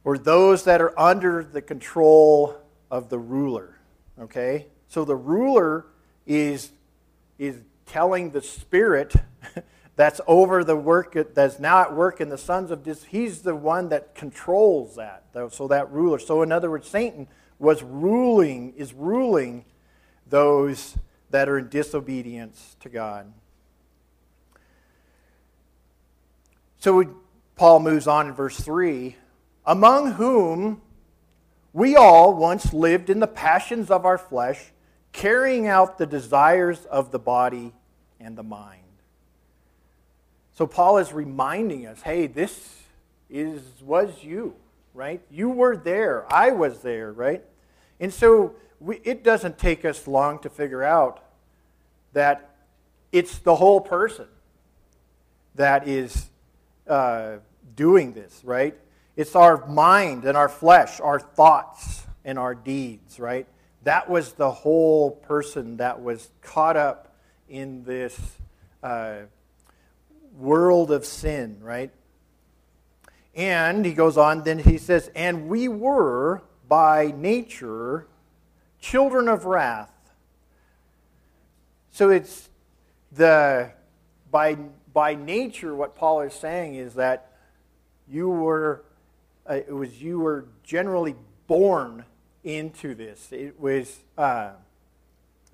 or 0.08 0.16
those 0.16 0.64
that 0.64 0.80
are 0.80 0.98
under 0.98 1.44
the 1.44 1.60
control 1.60 2.56
of 2.90 3.10
the 3.10 3.18
ruler. 3.18 3.78
Okay? 4.18 4.64
So 4.86 5.04
the 5.04 5.14
ruler 5.14 5.84
is, 6.26 6.70
is 7.38 7.60
telling 7.84 8.30
the 8.30 8.40
spirit 8.40 9.14
that's 9.96 10.18
over 10.26 10.64
the 10.64 10.76
work 10.76 11.14
that's 11.34 11.58
now 11.58 11.82
at 11.82 11.94
work 11.94 12.22
in 12.22 12.30
the 12.30 12.38
sons 12.38 12.70
of 12.70 12.82
dis 12.82 13.04
he's 13.04 13.42
the 13.42 13.54
one 13.54 13.90
that 13.90 14.14
controls 14.14 14.96
that 14.96 15.24
so 15.50 15.68
that 15.68 15.90
ruler 15.90 16.18
so 16.18 16.42
in 16.42 16.52
other 16.52 16.70
words 16.70 16.88
satan 16.88 17.26
was 17.58 17.82
ruling 17.82 18.72
is 18.74 18.92
ruling 18.92 19.64
those 20.26 20.96
that 21.30 21.48
are 21.48 21.58
in 21.58 21.68
disobedience 21.68 22.76
to 22.80 22.88
god 22.88 23.32
So 26.80 27.16
Paul 27.56 27.80
moves 27.80 28.06
on 28.06 28.28
in 28.28 28.34
verse 28.34 28.56
3 28.60 29.16
Among 29.68 30.12
whom 30.12 30.80
we 31.74 31.94
all 31.94 32.34
once 32.34 32.72
lived 32.72 33.10
in 33.10 33.20
the 33.20 33.26
passions 33.26 33.90
of 33.90 34.06
our 34.06 34.16
flesh, 34.16 34.72
carrying 35.12 35.66
out 35.66 35.98
the 35.98 36.06
desires 36.06 36.86
of 36.86 37.10
the 37.10 37.18
body 37.18 37.74
and 38.18 38.34
the 38.34 38.42
mind. 38.42 38.80
So 40.54 40.66
Paul 40.66 40.96
is 40.96 41.12
reminding 41.12 41.86
us 41.86 42.00
hey, 42.00 42.26
this 42.26 42.78
is, 43.28 43.60
was 43.82 44.24
you, 44.24 44.54
right? 44.94 45.20
You 45.30 45.50
were 45.50 45.76
there. 45.76 46.24
I 46.32 46.52
was 46.52 46.80
there, 46.80 47.12
right? 47.12 47.44
And 48.00 48.12
so 48.12 48.54
we, 48.80 48.96
it 49.04 49.22
doesn't 49.22 49.58
take 49.58 49.84
us 49.84 50.08
long 50.08 50.38
to 50.38 50.48
figure 50.48 50.82
out 50.82 51.22
that 52.14 52.56
it's 53.12 53.38
the 53.40 53.56
whole 53.56 53.82
person 53.82 54.28
that 55.56 55.86
is 55.86 56.30
uh, 56.86 57.36
doing 57.76 58.14
this, 58.14 58.40
right? 58.42 58.74
It's 59.18 59.34
our 59.34 59.66
mind 59.66 60.24
and 60.26 60.36
our 60.36 60.48
flesh, 60.48 61.00
our 61.00 61.18
thoughts 61.18 62.06
and 62.24 62.38
our 62.38 62.54
deeds, 62.54 63.18
right? 63.18 63.48
That 63.82 64.08
was 64.08 64.34
the 64.34 64.52
whole 64.52 65.10
person 65.10 65.78
that 65.78 66.00
was 66.00 66.30
caught 66.40 66.76
up 66.76 67.16
in 67.48 67.82
this 67.82 68.16
uh, 68.80 69.22
world 70.36 70.92
of 70.92 71.04
sin, 71.04 71.58
right? 71.60 71.90
And 73.34 73.84
he 73.84 73.92
goes 73.92 74.16
on, 74.16 74.44
then 74.44 74.60
he 74.60 74.78
says, 74.78 75.10
and 75.16 75.48
we 75.48 75.66
were 75.66 76.40
by 76.68 77.12
nature 77.16 78.06
children 78.78 79.26
of 79.26 79.46
wrath. 79.46 79.90
So 81.90 82.10
it's 82.10 82.48
the 83.10 83.72
by 84.30 84.58
by 84.92 85.16
nature, 85.16 85.74
what 85.74 85.96
Paul 85.96 86.20
is 86.20 86.34
saying 86.34 86.76
is 86.76 86.94
that 86.94 87.32
you 88.08 88.28
were, 88.28 88.84
uh, 89.48 89.54
it 89.54 89.72
was 89.72 90.00
you 90.02 90.20
were 90.20 90.46
generally 90.62 91.14
born 91.46 92.04
into 92.44 92.94
this. 92.94 93.28
It 93.32 93.58
was, 93.58 93.98
uh, 94.16 94.50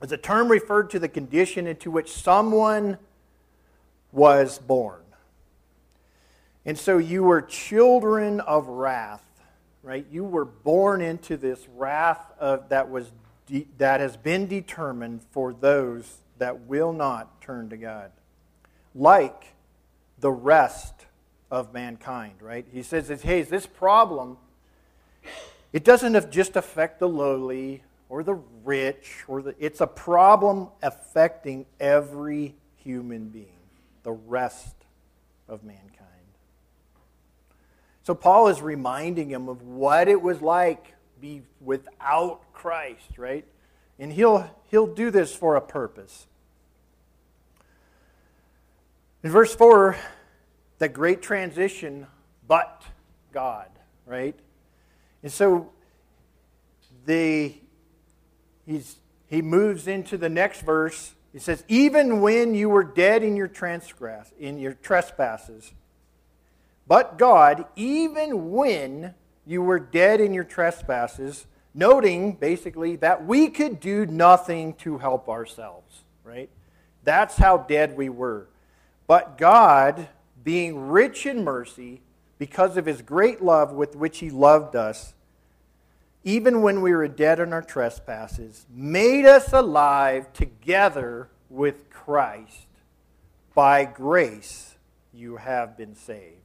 was 0.01 0.13
a 0.13 0.17
term 0.17 0.49
referred 0.49 0.91
to 0.91 0.99
the 0.99 1.09
condition 1.09 1.67
into 1.67 1.91
which 1.91 2.11
someone 2.11 2.99
was 4.13 4.59
born. 4.59 5.01
And 6.67 6.79
so 6.79 6.99
you 6.99 7.25
were 7.25 7.43
children 7.43 8.41
of 8.41 8.69
wrath, 8.69 9.25
right? 9.83 10.07
You 10.11 10.25
were 10.25 10.45
born 10.45 11.01
into 11.01 11.37
this 11.37 11.67
wrath 11.77 12.33
of, 12.39 12.71
that, 12.71 12.91
was 12.91 13.13
de- 13.47 13.69
that 13.79 14.01
has 14.01 14.17
been 14.17 14.47
determined 14.47 15.23
for 15.31 15.53
those 15.53 16.19
that 16.39 16.61
will 16.61 16.93
not 16.93 17.41
turn 17.41 17.69
to 17.71 17.77
God. 17.77 18.11
Like 18.95 19.55
the 20.19 20.31
rest 20.31 21.07
of 21.51 21.73
mankind, 21.73 22.35
right? 22.41 22.67
He 22.73 22.83
says, 22.83 23.09
hey, 23.23 23.43
this 23.43 23.67
problem, 23.67 24.39
it 25.73 25.85
doesn't 25.85 26.31
just 26.31 26.57
affect 26.57 27.01
the 27.01 27.09
lowly 27.09 27.83
or 28.09 28.23
the 28.23 28.39
rich, 28.65 29.25
or 29.27 29.43
the, 29.43 29.55
it's 29.59 29.81
a 29.81 29.87
problem 29.87 30.69
affecting 30.83 31.67
every 31.81 32.55
human 32.77 33.29
being, 33.29 33.47
the 34.03 34.13
rest 34.13 34.75
of 35.49 35.65
mankind. 35.65 35.91
So 38.05 38.15
Paul 38.15 38.49
is 38.49 38.61
reminding 38.61 39.31
him 39.31 39.49
of 39.49 39.63
what 39.63 40.09
it 40.09 40.21
was 40.21 40.43
like 40.43 40.95
be 41.21 41.43
without 41.61 42.41
Christ, 42.53 43.17
right? 43.17 43.47
And 43.99 44.13
he'll 44.13 44.51
he'll 44.71 44.87
do 44.87 45.11
this 45.11 45.35
for 45.35 45.57
a 45.57 45.61
purpose. 45.61 46.27
In 49.23 49.31
verse 49.31 49.55
4, 49.55 49.97
the 50.79 50.89
great 50.89 51.23
transition, 51.23 52.07
but 52.47 52.83
God, 53.33 53.69
right? 54.07 54.35
And 55.23 55.33
so 55.33 55.71
the, 57.07 57.55
he's, 58.67 58.97
he 59.27 59.43
moves 59.43 59.89
into 59.89 60.17
the 60.17 60.29
next 60.29 60.63
verse. 60.63 61.15
He 61.33 61.39
says, 61.39 61.65
Even 61.69 62.21
when 62.21 62.55
you 62.55 62.69
were 62.69 62.85
dead 62.85 63.23
in 63.23 63.37
your 63.37 63.49
transgress, 63.49 64.33
in 64.39 64.59
your 64.59 64.75
trespasses, 64.75 65.73
but 66.87 67.19
God, 67.19 67.65
even 67.77 68.51
when 68.51 69.15
you 69.47 69.63
were 69.63 69.79
dead 69.79 70.21
in 70.21 70.35
your 70.35 70.45
trespasses, 70.45 71.47
noting 71.75 72.33
basically 72.33 72.97
that 72.97 73.25
we 73.27 73.49
could 73.49 73.81
do 73.81 74.07
nothing 74.07 74.75
to 74.75 74.99
help 74.99 75.29
ourselves, 75.29 76.05
right? 76.23 76.51
That's 77.03 77.37
how 77.37 77.59
dead 77.59 77.97
we 77.97 78.09
were. 78.09 78.49
But 79.07 79.37
God, 79.37 80.09
being 80.45 80.89
rich 80.89 81.27
in 81.27 81.43
mercy, 81.43 82.03
because 82.39 82.77
of 82.77 82.87
his 82.87 83.01
great 83.03 83.43
love 83.43 83.73
with 83.73 83.97
which 83.97 84.19
he 84.19 84.31
loved 84.31 84.77
us, 84.77 85.15
even 86.23 86.63
when 86.63 86.81
we 86.83 86.95
were 86.95 87.09
dead 87.09 87.41
in 87.41 87.53
our 87.53 87.63
trespasses, 87.63 88.67
made 88.71 89.25
us 89.25 89.53
alive 89.53 90.33
together 90.33 91.29
with 91.49 91.91
Christ. 91.91 92.67
By 93.55 93.85
grace 93.85 94.75
you 95.13 95.37
have 95.37 95.77
been 95.77 95.95
saved. 95.95 96.37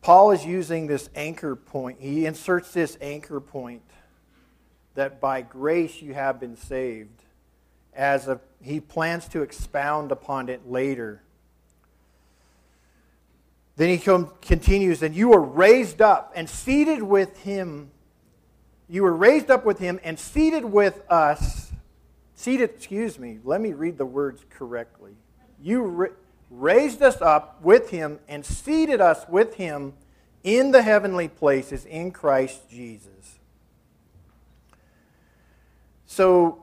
Paul 0.00 0.30
is 0.30 0.44
using 0.44 0.86
this 0.86 1.10
anchor 1.14 1.54
point. 1.54 1.98
He 2.00 2.26
inserts 2.26 2.72
this 2.72 2.96
anchor 3.00 3.40
point 3.40 3.82
that 4.94 5.20
by 5.20 5.42
grace 5.42 6.00
you 6.02 6.14
have 6.14 6.40
been 6.40 6.56
saved 6.56 7.22
as 7.98 8.28
a, 8.28 8.40
he 8.62 8.78
plans 8.78 9.26
to 9.28 9.42
expound 9.42 10.12
upon 10.12 10.48
it 10.48 10.70
later. 10.70 11.20
Then 13.76 13.88
he 13.88 13.98
continues, 13.98 15.02
and 15.02 15.14
you 15.14 15.28
were 15.30 15.42
raised 15.42 16.00
up 16.00 16.32
and 16.34 16.48
seated 16.48 17.02
with 17.02 17.42
him. 17.42 17.90
You 18.88 19.02
were 19.02 19.14
raised 19.14 19.50
up 19.50 19.64
with 19.64 19.80
him 19.80 20.00
and 20.02 20.18
seated 20.18 20.64
with 20.64 21.02
us. 21.10 21.72
Seated, 22.34 22.70
excuse 22.70 23.18
me, 23.18 23.38
let 23.44 23.60
me 23.60 23.72
read 23.72 23.98
the 23.98 24.06
words 24.06 24.44
correctly. 24.48 25.16
You 25.60 25.82
ra- 25.82 26.08
raised 26.50 27.02
us 27.02 27.20
up 27.20 27.62
with 27.62 27.90
him 27.90 28.20
and 28.28 28.46
seated 28.46 29.00
us 29.00 29.28
with 29.28 29.54
him 29.54 29.94
in 30.44 30.70
the 30.70 30.82
heavenly 30.82 31.26
places 31.26 31.84
in 31.84 32.12
Christ 32.12 32.70
Jesus. 32.70 33.38
So, 36.06 36.62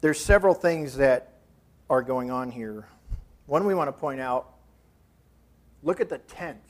there's 0.00 0.20
several 0.20 0.54
things 0.54 0.96
that 0.96 1.32
are 1.90 2.02
going 2.02 2.30
on 2.30 2.50
here. 2.50 2.86
One 3.46 3.66
we 3.66 3.74
want 3.74 3.88
to 3.88 3.92
point 3.92 4.20
out 4.20 4.52
look 5.82 6.00
at 6.00 6.08
the 6.08 6.18
tense 6.18 6.68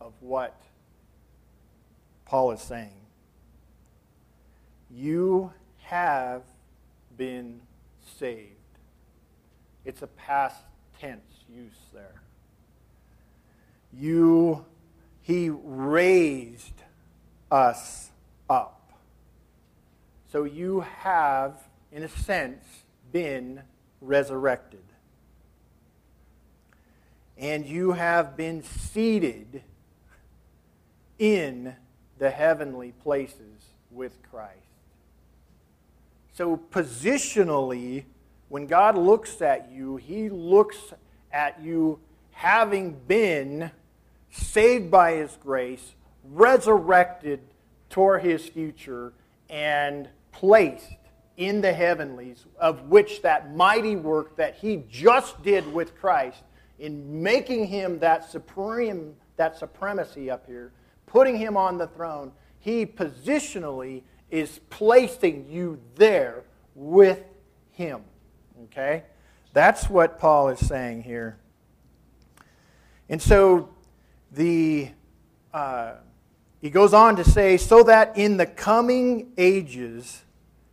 of 0.00 0.12
what 0.20 0.60
Paul 2.24 2.52
is 2.52 2.60
saying. 2.60 2.96
You 4.90 5.52
have 5.84 6.42
been 7.16 7.60
saved. 8.18 8.48
It's 9.84 10.02
a 10.02 10.06
past 10.06 10.56
tense 11.00 11.44
use 11.48 11.72
there. 11.92 12.22
You, 13.92 14.64
he 15.22 15.50
raised 15.50 16.82
us 17.50 18.10
up. 18.48 18.92
So 20.30 20.44
you 20.44 20.80
have 20.80 21.54
in 21.92 22.02
a 22.02 22.08
sense, 22.08 22.64
been 23.12 23.62
resurrected. 24.00 24.82
And 27.36 27.66
you 27.66 27.92
have 27.92 28.36
been 28.36 28.62
seated 28.62 29.62
in 31.18 31.74
the 32.18 32.30
heavenly 32.30 32.92
places 33.02 33.66
with 33.90 34.16
Christ. 34.30 34.56
So, 36.34 36.56
positionally, 36.56 38.04
when 38.48 38.66
God 38.66 38.96
looks 38.96 39.42
at 39.42 39.70
you, 39.70 39.96
He 39.96 40.30
looks 40.30 40.78
at 41.30 41.60
you 41.60 42.00
having 42.30 42.92
been 43.06 43.70
saved 44.30 44.90
by 44.90 45.12
His 45.12 45.36
grace, 45.42 45.94
resurrected 46.24 47.40
toward 47.90 48.22
His 48.22 48.46
future, 48.46 49.12
and 49.50 50.08
placed 50.32 50.96
in 51.36 51.60
the 51.60 51.72
heavenlies, 51.72 52.44
of 52.58 52.88
which 52.88 53.22
that 53.22 53.54
mighty 53.54 53.96
work 53.96 54.36
that 54.36 54.54
he 54.56 54.84
just 54.88 55.42
did 55.42 55.70
with 55.72 55.98
Christ 55.98 56.42
in 56.78 57.22
making 57.22 57.66
him 57.66 57.98
that 58.00 58.30
supreme 58.30 59.14
that 59.36 59.56
supremacy 59.56 60.30
up 60.30 60.46
here, 60.46 60.72
putting 61.06 61.36
him 61.36 61.56
on 61.56 61.78
the 61.78 61.86
throne, 61.86 62.32
he 62.60 62.86
positionally 62.86 64.02
is 64.30 64.60
placing 64.70 65.48
you 65.48 65.80
there 65.96 66.44
with 66.74 67.24
him. 67.72 68.02
Okay? 68.64 69.04
That's 69.52 69.88
what 69.88 70.18
Paul 70.18 70.48
is 70.48 70.64
saying 70.66 71.02
here. 71.02 71.38
And 73.08 73.20
so 73.20 73.68
the 74.30 74.90
uh, 75.52 75.94
he 76.60 76.70
goes 76.70 76.94
on 76.94 77.16
to 77.16 77.24
say, 77.24 77.56
so 77.56 77.82
that 77.82 78.16
in 78.16 78.36
the 78.36 78.46
coming 78.46 79.32
ages 79.36 80.22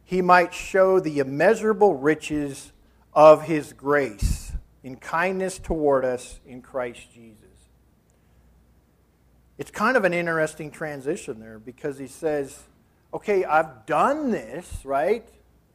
he 0.09 0.23
might 0.23 0.51
show 0.55 0.99
the 0.99 1.19
immeasurable 1.19 1.93
riches 1.93 2.71
of 3.13 3.43
his 3.43 3.73
grace 3.73 4.51
in 4.83 4.95
kindness 4.95 5.59
toward 5.59 6.03
us 6.03 6.39
in 6.47 6.63
Christ 6.63 7.13
Jesus. 7.13 7.37
It's 9.59 9.69
kind 9.69 9.95
of 9.95 10.05
an 10.05 10.13
interesting 10.15 10.71
transition 10.71 11.39
there 11.39 11.59
because 11.59 11.99
he 11.99 12.07
says, 12.07 12.57
okay, 13.13 13.45
I've 13.45 13.85
done 13.85 14.31
this, 14.31 14.83
right? 14.83 15.29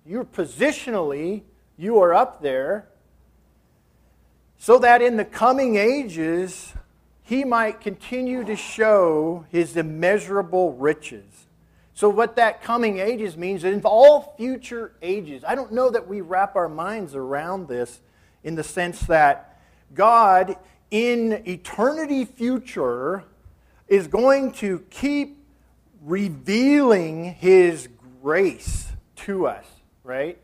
You're 0.04 0.24
positionally, 0.24 1.42
you 1.76 2.00
are 2.00 2.12
up 2.12 2.42
there, 2.42 2.88
so 4.58 4.80
that 4.80 5.00
in 5.00 5.16
the 5.16 5.24
coming 5.24 5.76
ages, 5.76 6.72
he 7.22 7.44
might 7.44 7.80
continue 7.80 8.42
to 8.42 8.56
show 8.56 9.46
his 9.50 9.76
immeasurable 9.76 10.72
riches. 10.72 11.43
So, 11.96 12.08
what 12.08 12.34
that 12.36 12.60
coming 12.60 12.98
ages 12.98 13.36
means 13.36 13.62
in 13.62 13.80
all 13.84 14.34
future 14.36 14.92
ages, 15.00 15.44
I 15.46 15.54
don't 15.54 15.72
know 15.72 15.90
that 15.90 16.08
we 16.08 16.20
wrap 16.20 16.56
our 16.56 16.68
minds 16.68 17.14
around 17.14 17.68
this 17.68 18.00
in 18.42 18.56
the 18.56 18.64
sense 18.64 19.00
that 19.02 19.60
God, 19.94 20.56
in 20.90 21.44
eternity 21.46 22.24
future, 22.24 23.22
is 23.86 24.08
going 24.08 24.52
to 24.54 24.80
keep 24.90 25.38
revealing 26.02 27.34
His 27.34 27.88
grace 28.20 28.88
to 29.16 29.46
us, 29.46 29.66
right? 30.02 30.36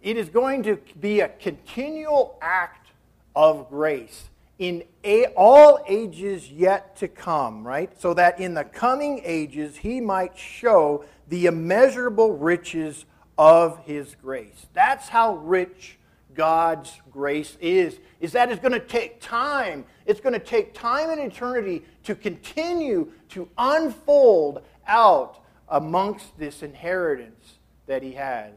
It 0.00 0.16
is 0.16 0.30
going 0.30 0.62
to 0.62 0.78
be 0.98 1.20
a 1.20 1.28
continual 1.28 2.38
act 2.40 2.88
of 3.36 3.68
grace 3.68 4.30
in 4.58 4.82
a, 5.04 5.26
all 5.36 5.78
ages 5.86 6.50
yet 6.50 6.96
to 6.96 7.08
come, 7.08 7.66
right? 7.66 7.90
So 8.00 8.14
that 8.14 8.40
in 8.40 8.54
the 8.54 8.64
coming 8.64 9.20
ages 9.24 9.76
he 9.76 10.00
might 10.00 10.36
show 10.36 11.04
the 11.28 11.46
immeasurable 11.46 12.32
riches 12.32 13.04
of 13.36 13.78
his 13.84 14.16
grace. 14.20 14.66
That's 14.72 15.08
how 15.08 15.36
rich 15.36 15.98
God's 16.34 17.00
grace 17.10 17.56
is, 17.60 17.98
is 18.20 18.32
that 18.32 18.50
it's 18.50 18.60
going 18.60 18.72
to 18.72 18.80
take 18.80 19.20
time. 19.20 19.84
It's 20.06 20.20
going 20.20 20.32
to 20.32 20.38
take 20.38 20.74
time 20.74 21.10
and 21.10 21.20
eternity 21.20 21.84
to 22.04 22.14
continue 22.14 23.12
to 23.30 23.48
unfold 23.58 24.62
out 24.86 25.40
amongst 25.68 26.38
this 26.38 26.62
inheritance 26.62 27.58
that 27.86 28.02
he 28.02 28.12
has. 28.12 28.52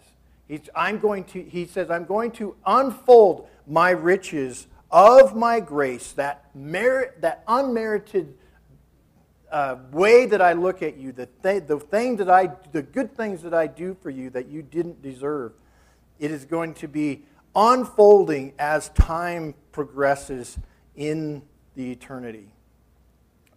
He's, 0.48 0.70
I'm 0.76 1.00
going 1.00 1.24
to, 1.26 1.42
he 1.44 1.66
says, 1.66 1.90
I'm 1.90 2.06
going 2.06 2.32
to 2.32 2.56
unfold 2.66 3.48
my 3.68 3.92
riches 3.92 4.68
of 4.91 5.36
my 5.36 5.60
grace, 5.60 6.12
that, 6.13 6.54
merit, 6.54 7.21
that 7.21 7.43
unmerited 7.47 8.34
uh, 9.51 9.77
way 9.91 10.25
that 10.25 10.41
I 10.41 10.54
look 10.54 10.82
at 10.82 10.97
you, 10.97 11.12
the, 11.12 11.27
th- 11.43 11.63
the 11.67 11.80
thing 11.80 12.17
that 12.17 12.30
I, 12.30 12.51
the 12.71 12.82
good 12.82 13.15
things 13.15 13.41
that 13.43 13.54
I 13.54 13.67
do 13.67 13.95
for 14.01 14.10
you 14.10 14.30
that 14.32 14.47
you 14.47 14.62
didn't 14.62 15.01
deserve. 15.01 15.54
It 16.19 16.32
is 16.32 16.45
going 16.45 16.73
to 16.75 16.88
be 16.88 17.23
unfolding 17.56 18.54
as 18.58 18.89
time 18.89 19.54
progresses 19.71 20.58
in 20.95 21.41
the 21.75 21.91
eternity. 21.91 22.47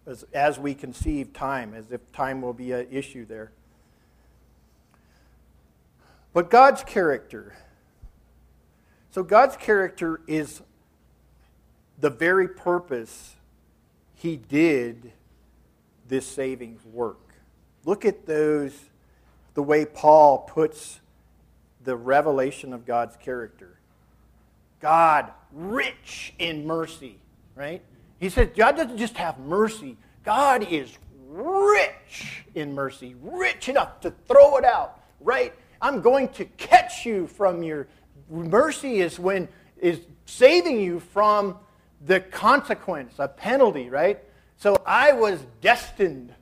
As, 0.05 0.23
as 0.33 0.59
we 0.59 0.75
conceive 0.75 1.33
time, 1.33 1.73
as 1.73 1.91
if 1.91 2.11
time 2.11 2.41
will 2.41 2.53
be 2.53 2.71
an 2.73 2.87
issue 2.91 3.25
there. 3.25 3.51
But 6.33 6.49
God's 6.49 6.83
character. 6.83 7.55
So, 9.11 9.23
God's 9.23 9.55
character 9.55 10.19
is 10.27 10.61
the 11.99 12.09
very 12.09 12.47
purpose 12.47 13.35
He 14.15 14.37
did 14.37 15.11
this 16.07 16.25
saving 16.25 16.79
work. 16.91 17.19
Look 17.85 18.05
at 18.05 18.25
those, 18.25 18.73
the 19.53 19.63
way 19.63 19.85
Paul 19.85 20.39
puts 20.39 20.99
the 21.83 21.95
revelation 21.95 22.73
of 22.73 22.85
God's 22.85 23.15
character. 23.15 23.77
God, 24.81 25.31
rich 25.51 26.33
in 26.39 26.65
mercy, 26.65 27.17
right? 27.55 27.81
He 28.19 28.29
says, 28.29 28.49
God 28.55 28.75
doesn't 28.75 28.97
just 28.97 29.17
have 29.17 29.39
mercy, 29.39 29.97
God 30.23 30.67
is 30.71 30.97
rich 31.27 32.45
in 32.55 32.73
mercy, 32.73 33.15
rich 33.21 33.69
enough 33.69 33.99
to 34.01 34.11
throw 34.27 34.57
it 34.57 34.65
out, 34.65 34.99
right? 35.19 35.53
I'm 35.81 36.01
going 36.01 36.29
to 36.29 36.45
catch 36.45 37.05
you 37.05 37.27
from 37.27 37.61
your 37.61 37.87
mercy 38.29 39.01
is 39.01 39.19
when 39.19 39.47
is 39.79 39.99
saving 40.25 40.79
you 40.79 40.99
from 40.99 41.57
the 42.05 42.19
consequence, 42.19 43.13
a 43.19 43.27
penalty, 43.27 43.89
right? 43.89 44.19
So 44.57 44.81
I 44.85 45.13
was 45.13 45.39
destined 45.61 46.33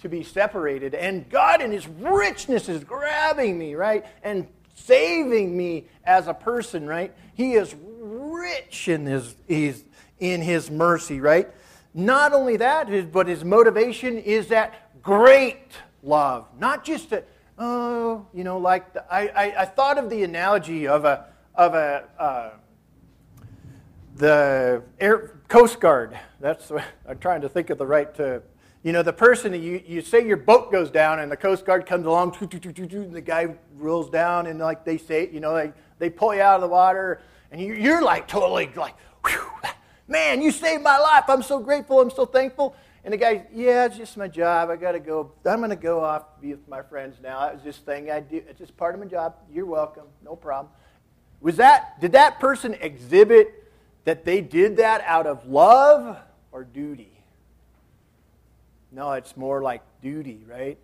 to 0.00 0.08
be 0.08 0.22
separated, 0.22 0.94
and 0.94 1.28
God 1.28 1.60
in 1.60 1.72
His 1.72 1.86
richness 1.86 2.68
is 2.68 2.84
grabbing 2.84 3.58
me, 3.58 3.74
right? 3.74 4.04
And 4.22 4.46
saving 4.74 5.56
me 5.56 5.86
as 6.04 6.26
a 6.26 6.34
person, 6.34 6.86
right? 6.86 7.14
He 7.34 7.52
is 7.52 7.74
rich 8.00 8.88
in 8.88 9.06
his, 9.06 9.34
he's 9.46 9.84
in 10.18 10.40
his 10.40 10.70
mercy, 10.70 11.20
right? 11.20 11.48
Not 11.94 12.32
only 12.32 12.56
that, 12.58 13.12
but 13.12 13.26
his 13.26 13.44
motivation 13.44 14.18
is 14.18 14.48
that 14.48 15.02
great 15.02 15.72
love. 16.02 16.46
Not 16.58 16.84
just 16.84 17.12
a, 17.12 17.24
oh, 17.58 18.26
you 18.32 18.44
know, 18.44 18.58
like 18.58 18.92
the, 18.92 19.12
I, 19.12 19.28
I, 19.28 19.62
I, 19.62 19.64
thought 19.64 19.98
of 19.98 20.08
the 20.08 20.22
analogy 20.22 20.86
of 20.86 21.04
a 21.04 21.26
of 21.54 21.74
a 21.74 22.04
uh, 22.18 22.50
the 24.20 24.82
Air 25.00 25.40
Coast 25.48 25.80
Guard. 25.80 26.16
That's 26.40 26.68
what 26.68 26.84
I'm 27.08 27.18
trying 27.18 27.40
to 27.40 27.48
think 27.48 27.70
of 27.70 27.78
the 27.78 27.86
right 27.86 28.14
to. 28.16 28.42
You 28.82 28.92
know, 28.92 29.02
the 29.02 29.12
person 29.12 29.52
you, 29.54 29.82
you 29.86 30.00
say 30.00 30.26
your 30.26 30.36
boat 30.36 30.70
goes 30.70 30.90
down 30.90 31.20
and 31.20 31.30
the 31.30 31.36
Coast 31.36 31.66
Guard 31.66 31.84
comes 31.84 32.06
along, 32.06 32.36
and 32.40 32.50
the 33.12 33.20
guy 33.20 33.54
rolls 33.76 34.08
down 34.08 34.46
and 34.46 34.58
like 34.58 34.84
they 34.84 34.96
say, 34.96 35.28
you 35.30 35.40
know, 35.40 35.54
they, 35.54 35.72
they 35.98 36.08
pull 36.08 36.34
you 36.34 36.40
out 36.40 36.54
of 36.56 36.60
the 36.62 36.68
water 36.68 37.20
and 37.50 37.60
you, 37.60 37.74
you're 37.74 38.00
like 38.00 38.26
totally 38.26 38.70
like, 38.76 38.94
man, 40.08 40.40
you 40.40 40.50
saved 40.50 40.82
my 40.82 40.98
life. 40.98 41.24
I'm 41.28 41.42
so 41.42 41.58
grateful. 41.58 42.00
I'm 42.00 42.10
so 42.10 42.24
thankful. 42.24 42.74
And 43.04 43.12
the 43.12 43.18
guy, 43.18 43.46
yeah, 43.54 43.86
it's 43.86 43.96
just 43.96 44.16
my 44.16 44.28
job. 44.28 44.70
I 44.70 44.76
got 44.76 44.92
to 44.92 45.00
go. 45.00 45.32
I'm 45.46 45.58
going 45.58 45.70
to 45.70 45.76
go 45.76 46.02
off 46.04 46.40
be 46.40 46.50
with 46.50 46.68
my 46.68 46.82
friends 46.82 47.16
now. 47.22 47.40
That 47.40 47.54
was 47.54 47.62
just 47.62 47.84
thing 47.86 48.10
I 48.10 48.20
do. 48.20 48.42
It's 48.48 48.58
just 48.58 48.76
part 48.76 48.94
of 48.94 49.00
my 49.00 49.06
job. 49.06 49.36
You're 49.50 49.66
welcome. 49.66 50.06
No 50.22 50.36
problem. 50.36 50.72
Was 51.40 51.56
that, 51.56 52.00
did 52.00 52.12
that 52.12 52.38
person 52.40 52.74
exhibit 52.80 53.59
that 54.10 54.24
they 54.24 54.40
did 54.40 54.78
that 54.78 55.00
out 55.06 55.24
of 55.24 55.46
love 55.46 56.18
or 56.50 56.64
duty? 56.64 57.12
No, 58.90 59.12
it's 59.12 59.36
more 59.36 59.62
like 59.62 59.82
duty, 60.02 60.40
right? 60.48 60.78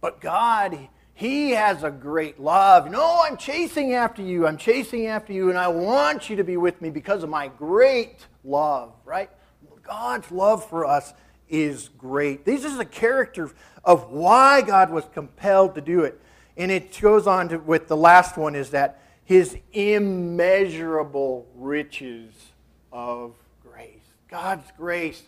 But 0.00 0.20
God, 0.20 0.76
He 1.14 1.52
has 1.52 1.84
a 1.84 1.90
great 1.92 2.40
love. 2.40 2.90
No, 2.90 3.20
I'm 3.22 3.36
chasing 3.36 3.94
after 3.94 4.22
you. 4.22 4.44
I'm 4.44 4.56
chasing 4.56 5.06
after 5.06 5.32
you, 5.32 5.50
and 5.50 5.56
I 5.56 5.68
want 5.68 6.28
you 6.28 6.34
to 6.34 6.42
be 6.42 6.56
with 6.56 6.82
me 6.82 6.90
because 6.90 7.22
of 7.22 7.30
my 7.30 7.46
great 7.46 8.26
love, 8.42 8.92
right? 9.04 9.30
God's 9.84 10.28
love 10.32 10.68
for 10.68 10.84
us 10.84 11.14
is 11.48 11.90
great. 11.96 12.44
This 12.44 12.64
is 12.64 12.76
the 12.76 12.84
character 12.84 13.52
of 13.84 14.10
why 14.10 14.62
God 14.62 14.90
was 14.90 15.04
compelled 15.14 15.76
to 15.76 15.80
do 15.80 16.00
it. 16.00 16.20
And 16.56 16.72
it 16.72 16.98
goes 17.00 17.28
on 17.28 17.50
to, 17.50 17.58
with 17.58 17.86
the 17.86 17.96
last 17.96 18.36
one 18.36 18.56
is 18.56 18.70
that 18.70 19.00
his 19.26 19.56
immeasurable 19.72 21.46
riches 21.54 22.32
of 22.90 23.34
grace. 23.62 23.92
God's 24.28 24.70
grace 24.78 25.22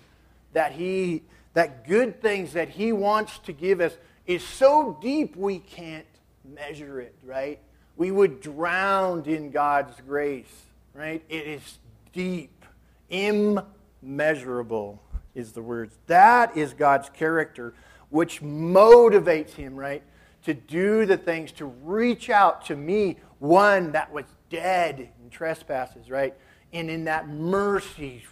that 0.55 0.73
he 0.73 1.23
that 1.55 1.87
good 1.87 2.23
things 2.23 2.53
that 2.53 2.69
he 2.69 2.93
wants 2.93 3.39
to 3.41 3.53
give 3.53 3.81
us 3.81 3.97
is 4.27 4.43
so 4.43 4.97
deep 5.03 5.37
we 5.37 5.59
can't 5.59 6.07
measure 6.45 7.01
it, 7.01 7.15
right? 7.25 7.59
We 7.97 8.11
would 8.11 8.41
drown 8.41 9.25
in 9.25 9.51
God's 9.51 10.01
grace, 10.07 10.47
right? 10.95 11.23
It 11.29 11.47
is 11.47 11.79
deep, 12.13 12.65
immeasurable 13.11 13.75
measurable 14.03 15.03
is 15.35 15.53
the 15.53 15.63
word. 15.63 15.91
That 16.07 16.57
is 16.57 16.73
God's 16.73 17.09
character, 17.11 17.75
which 18.11 18.43
motivates 18.43 19.51
him, 19.51 19.77
right, 19.77 20.03
to 20.49 20.55
do 20.55 21.05
the 21.05 21.19
things, 21.19 21.53
to 21.53 21.67
reach 21.67 22.31
out 22.31 22.65
to 22.65 22.75
me, 22.75 23.19
one 23.39 23.93
that 23.93 24.11
was 24.11 24.25
dead 24.49 25.11
in 25.23 25.29
trespasses, 25.29 26.09
right? 26.09 26.35
And 26.73 26.89
in 26.89 27.05
that 27.05 27.29
mercy, 27.29 28.25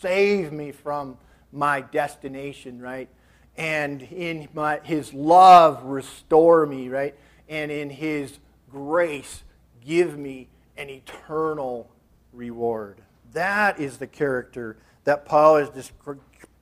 save 0.00 0.50
me 0.50 0.72
from 0.72 1.18
my 1.52 1.82
destination, 1.82 2.80
right? 2.80 3.10
And 3.58 4.00
in 4.00 4.48
my, 4.54 4.80
his 4.82 5.12
love, 5.12 5.84
restore 5.84 6.64
me, 6.64 6.88
right? 6.88 7.14
And 7.50 7.70
in 7.70 7.90
his 7.90 8.38
grace, 8.70 9.42
give 9.84 10.16
me 10.16 10.48
an 10.78 10.88
eternal 10.88 11.90
reward. 12.32 13.02
That 13.34 13.78
is 13.78 13.98
the 13.98 14.06
character 14.06 14.78
that 15.04 15.26
Paul 15.26 15.58
is 15.58 15.68
this 15.68 15.92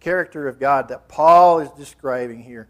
character 0.01 0.49
of 0.49 0.59
God 0.59 0.89
that 0.89 1.07
Paul 1.07 1.61
is 1.61 1.71
describing 1.79 2.43
here. 2.43 2.67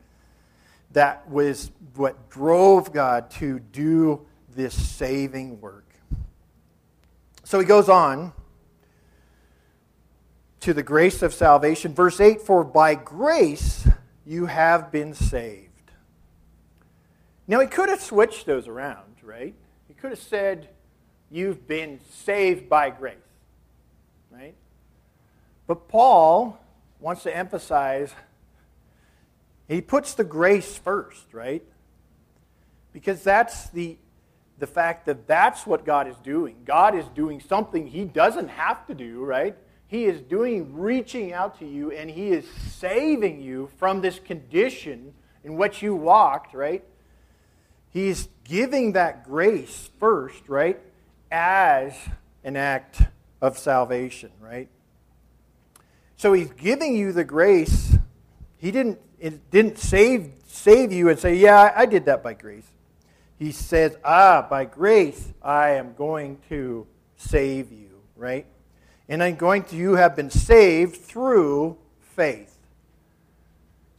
That 0.97 1.29
was 1.29 1.71
what 1.95 2.31
drove 2.31 2.91
God 2.91 3.31
to 3.33 3.59
do 3.59 4.25
this 4.55 4.73
saving 4.73 5.61
work. 5.61 5.95
So 7.45 7.61
he 7.61 7.67
goes 7.67 7.91
on 7.91 8.33
to 10.61 10.73
the 10.73 10.83
grace 10.83 11.21
of 11.21 11.35
salvation. 11.35 11.93
Verse 11.93 12.19
8 12.19 12.41
For 12.41 12.65
by 12.65 12.95
grace 12.95 13.87
you 14.25 14.47
have 14.47 14.91
been 14.91 15.13
saved. 15.13 15.91
Now 17.47 17.61
he 17.61 17.67
could 17.67 17.91
have 17.91 18.01
switched 18.01 18.47
those 18.47 18.67
around, 18.67 19.17
right? 19.23 19.55
He 19.89 19.93
could 19.93 20.13
have 20.13 20.19
said, 20.19 20.71
You've 21.31 21.69
been 21.69 22.01
saved 22.11 22.71
by 22.71 22.89
grace, 22.89 23.19
right? 24.31 24.55
But 25.67 25.89
Paul 25.89 26.59
wants 27.01 27.23
to 27.25 27.37
emphasize, 27.37 28.15
he 29.69 29.81
puts 29.81 30.15
the 30.15 30.25
grace 30.25 30.77
first, 30.79 31.33
right? 31.33 31.63
Because 32.93 33.23
that's 33.23 33.69
the, 33.71 33.97
the 34.59 34.67
fact 34.67 35.07
that 35.07 35.27
that's 35.27 35.67
what 35.67 35.85
God 35.85 36.09
is 36.09 36.17
doing. 36.19 36.57
God 36.65 36.95
is 36.95 37.05
doing 37.15 37.41
something 37.41 37.87
he 37.87 38.05
doesn't 38.05 38.49
have 38.49 38.87
to 38.87 38.95
do, 38.95 39.25
right? 39.25 39.57
He 39.89 40.05
is 40.05 40.21
doing, 40.21 40.75
reaching 40.75 41.33
out 41.33 41.59
to 41.61 41.67
you, 41.67 41.93
and 41.93 42.11
he 42.11 42.29
is 42.29 42.47
saving 42.73 43.41
you 43.41 43.71
from 43.79 44.01
this 44.01 44.19
condition 44.19 45.15
in 45.45 45.57
which 45.57 45.83
you 45.83 45.95
walked, 45.95 46.55
right? 46.55 46.85
He's 47.91 48.29
giving 48.45 48.93
that 48.93 49.25
grace 49.25 49.91
first, 49.99 50.49
right? 50.49 50.81
As 51.31 51.95
an 52.45 52.57
act 52.57 53.03
of 53.41 53.59
salvation, 53.59 54.31
right? 54.41 54.69
So 56.17 56.33
he's 56.33 56.51
giving 56.51 56.97
you 56.97 57.13
the 57.13 57.25
grace. 57.25 57.97
He 58.59 58.71
didn't, 58.71 58.99
it 59.19 59.51
didn't 59.51 59.79
save, 59.79 60.31
save 60.47 60.93
you 60.93 61.09
and 61.09 61.19
say, 61.19 61.37
Yeah, 61.37 61.73
I 61.75 61.87
did 61.87 62.07
that 62.07 62.23
by 62.23 62.35
grace. 62.35 62.67
He 63.39 63.53
says, 63.53 63.97
Ah, 64.05 64.47
by 64.49 64.65
grace, 64.65 65.33
I 65.43 65.71
am 65.73 65.95
going 65.95 66.39
to 66.49 66.87
save 67.17 67.73
you, 67.73 67.91
right? 68.17 68.47
And 69.09 69.23
I'm 69.23 69.37
going 69.37 69.65
to, 69.65 69.77
you 69.77 69.95
have 69.95 70.17
been 70.17 70.31
saved 70.31 70.97
through 70.97 71.77
faith. 72.15 72.57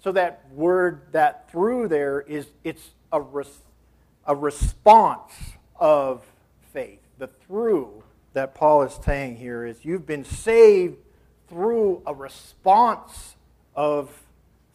So 0.03 0.12
that 0.12 0.43
word, 0.53 1.01
that 1.12 1.51
through 1.51 1.88
there, 1.88 2.21
is 2.21 2.47
it's 2.63 2.89
a, 3.12 3.21
res, 3.21 3.47
a 4.25 4.36
response 4.36 5.34
of 5.80 6.23
faith. 6.73 6.99
The 7.17 7.27
through 7.27 8.03
that 8.34 8.53
Paul 8.53 8.84
is 8.84 8.97
saying 9.03 9.38
here 9.38 9.65
is 9.65 9.84
you've 9.84 10.06
been 10.06 10.25
saved 10.25 10.97
through 11.49 12.01
a 12.06 12.13
response 12.13 13.36
of 13.75 14.12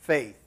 faith. 0.03 0.39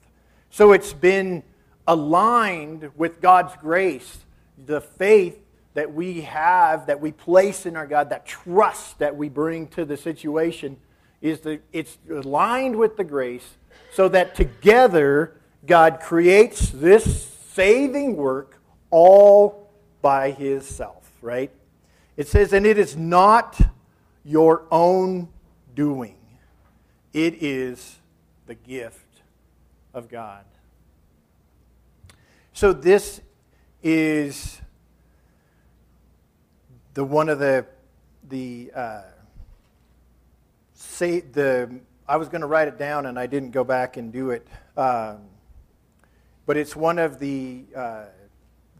So 0.50 0.72
it's 0.72 0.92
been 0.92 1.42
aligned 1.86 2.90
with 2.96 3.20
God's 3.20 3.54
grace, 3.56 4.18
the 4.64 4.80
faith 4.80 5.38
that 5.74 5.92
we 5.92 6.22
have, 6.22 6.86
that 6.86 7.00
we 7.00 7.12
place 7.12 7.66
in 7.66 7.76
our 7.76 7.86
God, 7.86 8.10
that 8.10 8.26
trust 8.26 8.98
that 8.98 9.16
we 9.16 9.28
bring 9.28 9.66
to 9.68 9.84
the 9.84 9.96
situation, 9.96 10.76
is 11.20 11.40
the, 11.40 11.60
it's 11.72 11.98
aligned 12.10 12.76
with 12.76 12.96
the 12.96 13.04
grace 13.04 13.56
so 13.92 14.08
that 14.08 14.34
together 14.34 15.36
God 15.66 16.00
creates 16.00 16.70
this 16.70 17.26
saving 17.52 18.16
work 18.16 18.58
all 18.90 19.70
by 20.02 20.30
His 20.30 20.66
self, 20.66 21.10
right? 21.20 21.50
It 22.16 22.28
says, 22.28 22.52
and 22.52 22.66
it 22.66 22.78
is 22.78 22.96
not 22.96 23.58
your 24.24 24.64
own 24.70 25.28
doing, 25.74 26.16
it 27.12 27.42
is 27.42 27.96
the 28.46 28.54
gift 28.54 29.05
of 29.96 30.10
God. 30.10 30.44
So 32.52 32.74
this 32.74 33.22
is 33.82 34.60
the 36.92 37.02
one 37.02 37.30
of 37.30 37.38
the 37.38 37.66
the 38.28 38.70
uh, 38.74 39.02
say 40.74 41.20
the 41.20 41.80
I 42.06 42.18
was 42.18 42.28
going 42.28 42.42
to 42.42 42.46
write 42.46 42.68
it 42.68 42.78
down 42.78 43.06
and 43.06 43.18
I 43.18 43.26
didn't 43.26 43.50
go 43.50 43.64
back 43.64 43.96
and 43.96 44.12
do 44.12 44.30
it, 44.30 44.46
um, 44.76 45.20
but 46.44 46.58
it's 46.58 46.76
one 46.76 46.98
of 46.98 47.18
the 47.18 47.64
uh, 47.74 48.04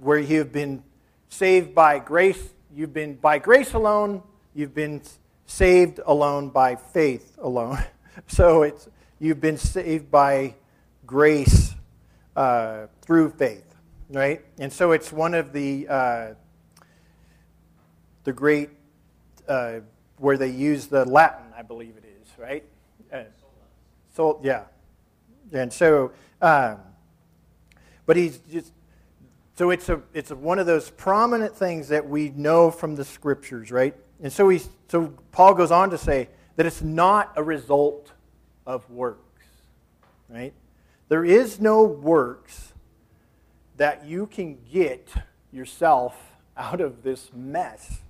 where 0.01 0.19
you 0.19 0.39
have 0.39 0.53
been 0.53 0.85
saved 1.31 1.75
by 1.75 1.99
grace. 1.99 2.51
You've 2.75 2.93
been 2.93 3.15
by 3.15 3.39
grace 3.39 3.73
alone. 3.73 4.23
You've 4.55 4.75
been 4.75 5.01
saved 5.47 5.99
alone 6.05 6.51
by 6.51 6.77
faith 6.77 7.39
alone. 7.39 7.79
so 8.27 8.63
it's 8.63 8.87
you've 9.19 9.41
been 9.41 9.57
saved 9.57 10.11
by 10.11 10.55
grace 11.07 11.75
uh, 12.35 12.87
through 13.03 13.31
faith, 13.31 13.75
right? 14.11 14.45
And 14.59 14.73
so 14.73 14.93
it's 14.93 15.13
one 15.13 15.35
of 15.35 15.53
the 15.53 15.87
uh, 15.89 16.27
the 18.25 18.33
great 18.33 18.71
uh, 19.49 19.81
where 20.19 20.37
they 20.37 20.51
use 20.51 20.87
the 20.87 21.05
Latin, 21.05 21.47
I 21.57 21.63
believe 21.63 21.97
it 21.97 22.05
is, 22.05 22.29
right? 22.39 22.65
Uh, 23.13 23.23
so 24.15 24.41
yeah, 24.43 24.65
and 25.53 25.73
so, 25.73 26.13
um, 26.43 26.79
but 28.05 28.17
he's 28.17 28.39
just 28.39 28.73
so 29.57 29.71
it's 29.71 29.89
a 29.89 30.03
it's 30.13 30.31
a, 30.31 30.37
one 30.37 30.59
of 30.59 30.67
those 30.67 30.91
prominent 30.91 31.55
things 31.55 31.89
that 31.89 32.07
we 32.07 32.31
know 32.31 32.71
from 32.71 32.97
the 32.97 33.05
scriptures, 33.05 33.71
right? 33.71 33.95
And 34.23 34.33
so 34.33 34.49
he 34.49 34.61
so 34.89 35.15
Paul 35.33 35.55
goes 35.55 35.71
on 35.71 35.91
to 35.91 35.99
say 35.99 36.29
that 36.57 36.67
it's 36.67 36.83
not 36.83 37.33
a 37.37 37.43
result 37.43 38.13
of 38.67 38.89
works, 38.91 39.47
right? 40.29 40.53
There 41.09 41.25
is 41.25 41.61
no 41.61 41.83
works 41.83 42.73
that 43.77 44.07
you 44.07 44.27
can 44.27 44.59
get 44.73 45.09
yourself 45.53 46.33
out 46.57 46.81
of 46.81 47.03
this 47.03 47.31
mess. 47.35 48.01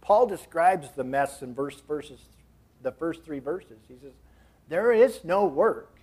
Paul 0.00 0.26
describes 0.26 0.90
the 0.92 1.04
mess 1.04 1.42
in 1.42 1.54
verse 1.54 1.80
verses, 1.80 2.20
the 2.82 2.92
first 2.92 3.24
three 3.24 3.38
verses. 3.38 3.78
He 3.88 3.94
says, 4.00 4.12
There 4.68 4.92
is 4.92 5.24
no 5.24 5.44
work 5.46 5.98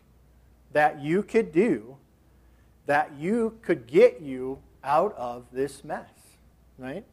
that 0.72 1.02
you 1.02 1.24
could 1.24 1.52
do 1.52 1.98
that 2.86 3.14
you 3.18 3.58
could 3.62 3.88
get 3.88 4.22
you 4.22 4.60
out 4.84 5.16
of 5.16 5.46
this 5.52 5.84
mess. 5.84 6.10
Right? 6.78 7.06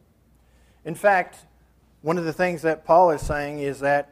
In 0.83 0.95
fact, 0.95 1.45
one 2.01 2.17
of 2.17 2.25
the 2.25 2.33
things 2.33 2.63
that 2.63 2.83
Paul 2.83 3.11
is 3.11 3.21
saying 3.21 3.59
is 3.59 3.79
that 3.79 4.09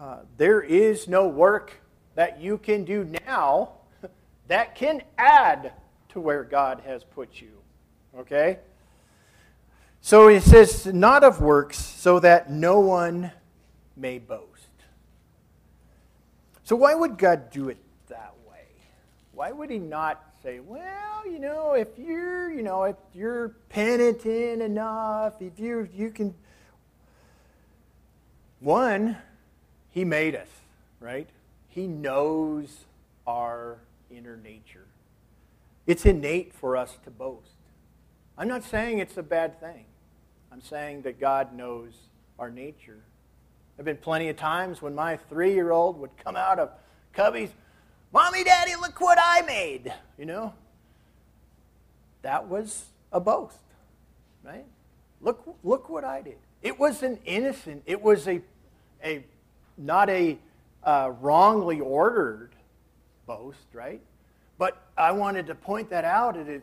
uh, 0.00 0.20
there 0.36 0.60
is 0.60 1.06
no 1.06 1.26
work 1.28 1.81
that 2.14 2.40
you 2.40 2.58
can 2.58 2.84
do 2.84 3.04
now 3.26 3.70
that 4.48 4.74
can 4.74 5.02
add 5.16 5.72
to 6.10 6.20
where 6.20 6.44
God 6.44 6.82
has 6.84 7.04
put 7.04 7.40
you. 7.40 7.52
Okay? 8.18 8.58
So 10.00 10.28
he 10.28 10.40
says, 10.40 10.86
not 10.86 11.24
of 11.24 11.40
works, 11.40 11.78
so 11.78 12.18
that 12.20 12.50
no 12.50 12.80
one 12.80 13.30
may 13.96 14.18
boast. 14.18 14.48
So 16.64 16.76
why 16.76 16.94
would 16.94 17.18
God 17.18 17.50
do 17.50 17.68
it 17.68 17.78
that 18.08 18.34
way? 18.48 18.66
Why 19.32 19.52
would 19.52 19.70
he 19.70 19.78
not 19.78 20.22
say, 20.42 20.60
well, 20.60 21.26
you 21.26 21.38
know, 21.38 21.74
if 21.74 21.88
you're, 21.96 22.50
you 22.52 22.62
know, 22.62 22.84
if 22.84 22.96
you're 23.14 23.50
penitent 23.68 24.60
enough, 24.60 25.40
if 25.40 25.58
you 25.58 25.88
you 25.94 26.10
can 26.10 26.34
one, 28.60 29.16
he 29.90 30.04
made 30.04 30.34
us, 30.34 30.48
right? 31.00 31.28
He 31.74 31.86
knows 31.86 32.84
our 33.26 33.78
inner 34.10 34.36
nature. 34.36 34.84
It's 35.86 36.04
innate 36.04 36.52
for 36.52 36.76
us 36.76 36.98
to 37.04 37.10
boast. 37.10 37.56
I'm 38.36 38.46
not 38.46 38.62
saying 38.62 38.98
it's 38.98 39.16
a 39.16 39.22
bad 39.22 39.58
thing. 39.58 39.86
I'm 40.52 40.60
saying 40.60 41.02
that 41.02 41.18
God 41.18 41.54
knows 41.54 41.92
our 42.38 42.50
nature. 42.50 43.00
There 43.76 43.78
have 43.78 43.86
been 43.86 43.96
plenty 43.96 44.28
of 44.28 44.36
times 44.36 44.82
when 44.82 44.94
my 44.94 45.16
three 45.16 45.54
year 45.54 45.70
old 45.70 45.98
would 45.98 46.10
come 46.22 46.36
out 46.36 46.58
of 46.58 46.70
Cubbies, 47.14 47.48
Mommy, 48.12 48.44
Daddy, 48.44 48.72
look 48.76 49.00
what 49.00 49.18
I 49.18 49.40
made. 49.40 49.94
You 50.18 50.26
know? 50.26 50.52
That 52.20 52.48
was 52.48 52.84
a 53.10 53.18
boast, 53.18 53.56
right? 54.44 54.66
Look, 55.22 55.56
look 55.64 55.88
what 55.88 56.04
I 56.04 56.20
did. 56.20 56.36
It 56.60 56.78
was 56.78 57.02
an 57.02 57.18
innocent, 57.24 57.82
it 57.86 58.02
was 58.02 58.28
a 58.28 58.42
a 59.02 59.24
not 59.76 60.10
a 60.10 60.38
uh, 60.84 61.12
wrongly 61.20 61.80
ordered 61.80 62.50
boast, 63.26 63.66
right? 63.72 64.00
But 64.58 64.80
I 64.96 65.12
wanted 65.12 65.46
to 65.46 65.54
point 65.54 65.90
that 65.90 66.04
out. 66.04 66.36
It 66.36 66.48
is 66.48 66.62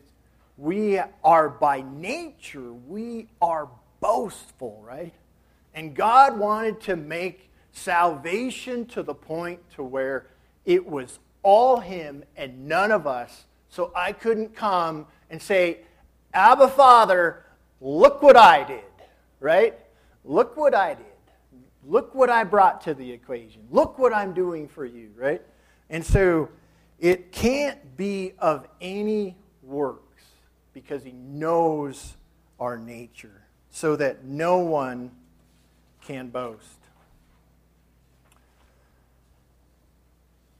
we 0.56 1.00
are 1.24 1.48
by 1.48 1.82
nature 1.82 2.72
we 2.72 3.28
are 3.40 3.68
boastful, 4.00 4.82
right? 4.86 5.14
And 5.74 5.94
God 5.94 6.38
wanted 6.38 6.80
to 6.82 6.96
make 6.96 7.50
salvation 7.72 8.84
to 8.86 9.02
the 9.02 9.14
point 9.14 9.60
to 9.76 9.82
where 9.82 10.26
it 10.64 10.86
was 10.86 11.18
all 11.42 11.80
Him 11.80 12.24
and 12.36 12.66
none 12.66 12.92
of 12.92 13.06
us. 13.06 13.44
So 13.68 13.92
I 13.94 14.12
couldn't 14.12 14.54
come 14.54 15.06
and 15.30 15.40
say, 15.40 15.78
Abba 16.34 16.68
Father, 16.68 17.44
look 17.80 18.20
what 18.22 18.36
I 18.36 18.64
did, 18.64 18.84
right? 19.38 19.78
Look 20.24 20.56
what 20.56 20.74
I 20.74 20.94
did. 20.94 21.06
Look 21.86 22.14
what 22.14 22.30
I 22.30 22.44
brought 22.44 22.82
to 22.82 22.94
the 22.94 23.10
equation. 23.10 23.66
Look 23.70 23.98
what 23.98 24.12
I'm 24.12 24.34
doing 24.34 24.68
for 24.68 24.84
you, 24.84 25.10
right? 25.16 25.42
And 25.88 26.04
so 26.04 26.48
it 26.98 27.32
can't 27.32 27.96
be 27.96 28.32
of 28.38 28.68
any 28.80 29.36
works 29.62 30.24
because 30.72 31.02
he 31.02 31.12
knows 31.12 32.16
our 32.58 32.78
nature 32.78 33.42
so 33.70 33.96
that 33.96 34.24
no 34.24 34.58
one 34.58 35.10
can 36.02 36.28
boast. 36.28 36.78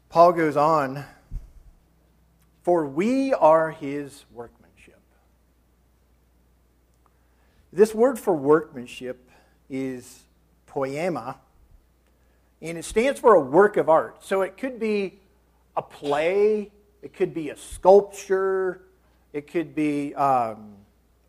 Paul 0.08 0.32
goes 0.32 0.56
on, 0.56 1.04
for 2.62 2.86
we 2.86 3.32
are 3.32 3.70
his 3.70 4.24
workmanship. 4.32 5.00
This 7.72 7.94
word 7.94 8.18
for 8.18 8.34
workmanship 8.34 9.30
is 9.68 10.24
poema, 10.70 11.36
and 12.62 12.78
it 12.78 12.84
stands 12.84 13.18
for 13.18 13.34
a 13.34 13.40
work 13.40 13.76
of 13.76 13.88
art. 13.88 14.24
So 14.24 14.42
it 14.42 14.56
could 14.56 14.78
be 14.78 15.18
a 15.76 15.82
play, 15.82 16.70
it 17.02 17.12
could 17.12 17.34
be 17.34 17.50
a 17.50 17.56
sculpture, 17.56 18.82
it 19.32 19.50
could 19.50 19.74
be 19.74 20.14
um, 20.14 20.74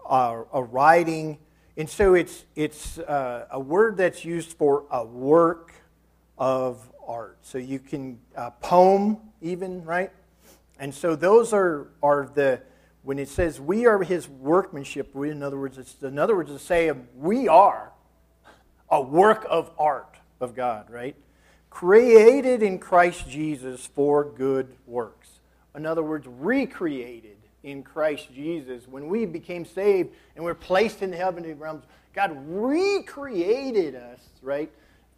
a, 0.07 0.43
a, 0.53 0.63
writing. 0.63 1.39
And 1.75 1.89
so 1.89 2.13
it's, 2.13 2.45
it's 2.55 2.99
uh, 2.99 3.47
a 3.49 3.59
word 3.59 3.97
that's 3.97 4.23
used 4.23 4.53
for 4.53 4.85
a 4.91 5.03
work 5.03 5.73
of 6.37 6.91
art. 7.07 7.39
So 7.41 7.57
you 7.57 7.79
can, 7.79 8.19
uh, 8.35 8.51
poem 8.61 9.17
even, 9.41 9.83
right? 9.83 10.11
And 10.79 10.93
so 10.93 11.15
those 11.15 11.51
are, 11.51 11.87
are 12.03 12.29
the, 12.33 12.61
when 13.01 13.17
it 13.17 13.29
says 13.29 13.59
we 13.59 13.87
are 13.87 14.03
his 14.03 14.29
workmanship, 14.29 15.15
we, 15.15 15.31
in 15.31 15.41
other 15.41 15.57
words, 15.57 15.79
it's, 15.79 15.95
in 16.03 16.19
other 16.19 16.35
words, 16.35 16.51
to 16.51 16.59
say 16.59 16.91
we 17.15 17.47
are 17.47 17.90
a 18.91 19.01
work 19.01 19.47
of 19.49 19.71
art 19.79 20.17
of 20.39 20.53
God, 20.53 20.89
right? 20.89 21.15
Created 21.69 22.61
in 22.61 22.77
Christ 22.77 23.27
Jesus 23.29 23.85
for 23.85 24.25
good 24.25 24.75
works. 24.85 25.29
In 25.75 25.85
other 25.85 26.03
words, 26.03 26.27
recreated 26.27 27.37
in 27.63 27.81
Christ 27.81 28.27
Jesus. 28.33 28.87
When 28.87 29.07
we 29.07 29.25
became 29.25 29.65
saved 29.65 30.09
and 30.35 30.43
we're 30.43 30.53
placed 30.53 31.01
in 31.01 31.11
the 31.11 31.17
heavenly 31.17 31.53
realms, 31.53 31.85
God 32.13 32.35
recreated 32.47 33.95
us, 33.95 34.19
right, 34.41 34.69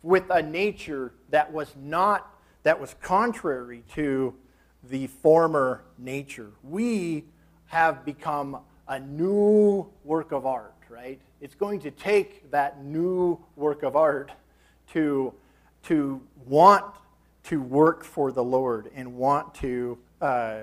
with 0.04 0.30
a 0.30 0.44
nature 0.44 1.14
that 1.30 1.52
was 1.52 1.74
not, 1.82 2.32
that 2.62 2.80
was 2.80 2.96
contrary 3.02 3.84
to 3.96 4.36
the 4.84 5.08
former 5.08 5.84
nature. 5.98 6.52
We 6.62 7.26
have 7.68 8.06
become 8.06 8.60
a 8.88 9.00
new 9.00 9.88
work 10.04 10.32
of 10.32 10.46
art, 10.46 10.76
right? 10.90 11.20
It's 11.44 11.56
going 11.56 11.82
to 11.82 11.92
take 11.92 12.52
that 12.52 12.86
new 12.86 13.38
work 13.58 13.84
of 13.84 13.98
art 13.98 14.32
to, 14.94 15.34
to 15.88 16.22
want 16.46 16.86
to 17.44 17.62
work 17.62 18.06
for 18.06 18.32
the 18.32 18.42
Lord 18.42 18.90
and 18.96 19.18
want 19.18 19.54
to, 19.56 19.98
uh, 20.22 20.62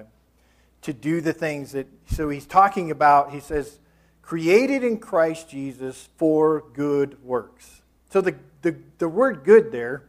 to 0.80 0.92
do 0.94 1.20
the 1.20 1.34
things 1.34 1.72
that. 1.72 1.86
So 2.06 2.30
he's 2.30 2.46
talking 2.46 2.90
about, 2.90 3.30
he 3.30 3.40
says, 3.40 3.78
created 4.22 4.82
in 4.82 4.96
Christ 4.96 5.50
Jesus 5.50 6.08
for 6.16 6.64
good 6.72 7.22
works. 7.22 7.82
So 8.10 8.22
the, 8.22 8.36
the, 8.62 8.74
the 8.96 9.08
word 9.08 9.44
good 9.44 9.72
there 9.72 10.04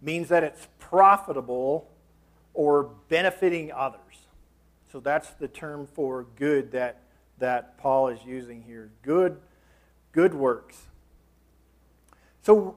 means 0.00 0.28
that 0.28 0.44
it's 0.44 0.68
profitable 0.78 1.90
or 2.54 2.90
benefiting 3.08 3.72
others. 3.72 3.98
So 4.92 5.00
that's 5.00 5.30
the 5.30 5.48
term 5.48 5.88
for 5.94 6.26
good 6.36 6.70
that, 6.70 7.00
that 7.38 7.78
Paul 7.78 8.08
is 8.08 8.24
using 8.24 8.62
here. 8.62 8.90
Good, 9.02 9.38
good 10.12 10.34
works. 10.34 10.80
So 12.42 12.76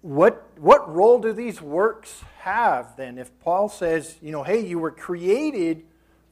what, 0.00 0.48
what 0.56 0.92
role 0.92 1.18
do 1.18 1.32
these 1.32 1.60
works 1.60 2.22
have 2.40 2.96
then? 2.96 3.18
If 3.18 3.38
Paul 3.40 3.68
says, 3.68 4.16
you 4.20 4.32
know, 4.32 4.42
hey, 4.42 4.64
you 4.64 4.78
were 4.78 4.90
created 4.90 5.84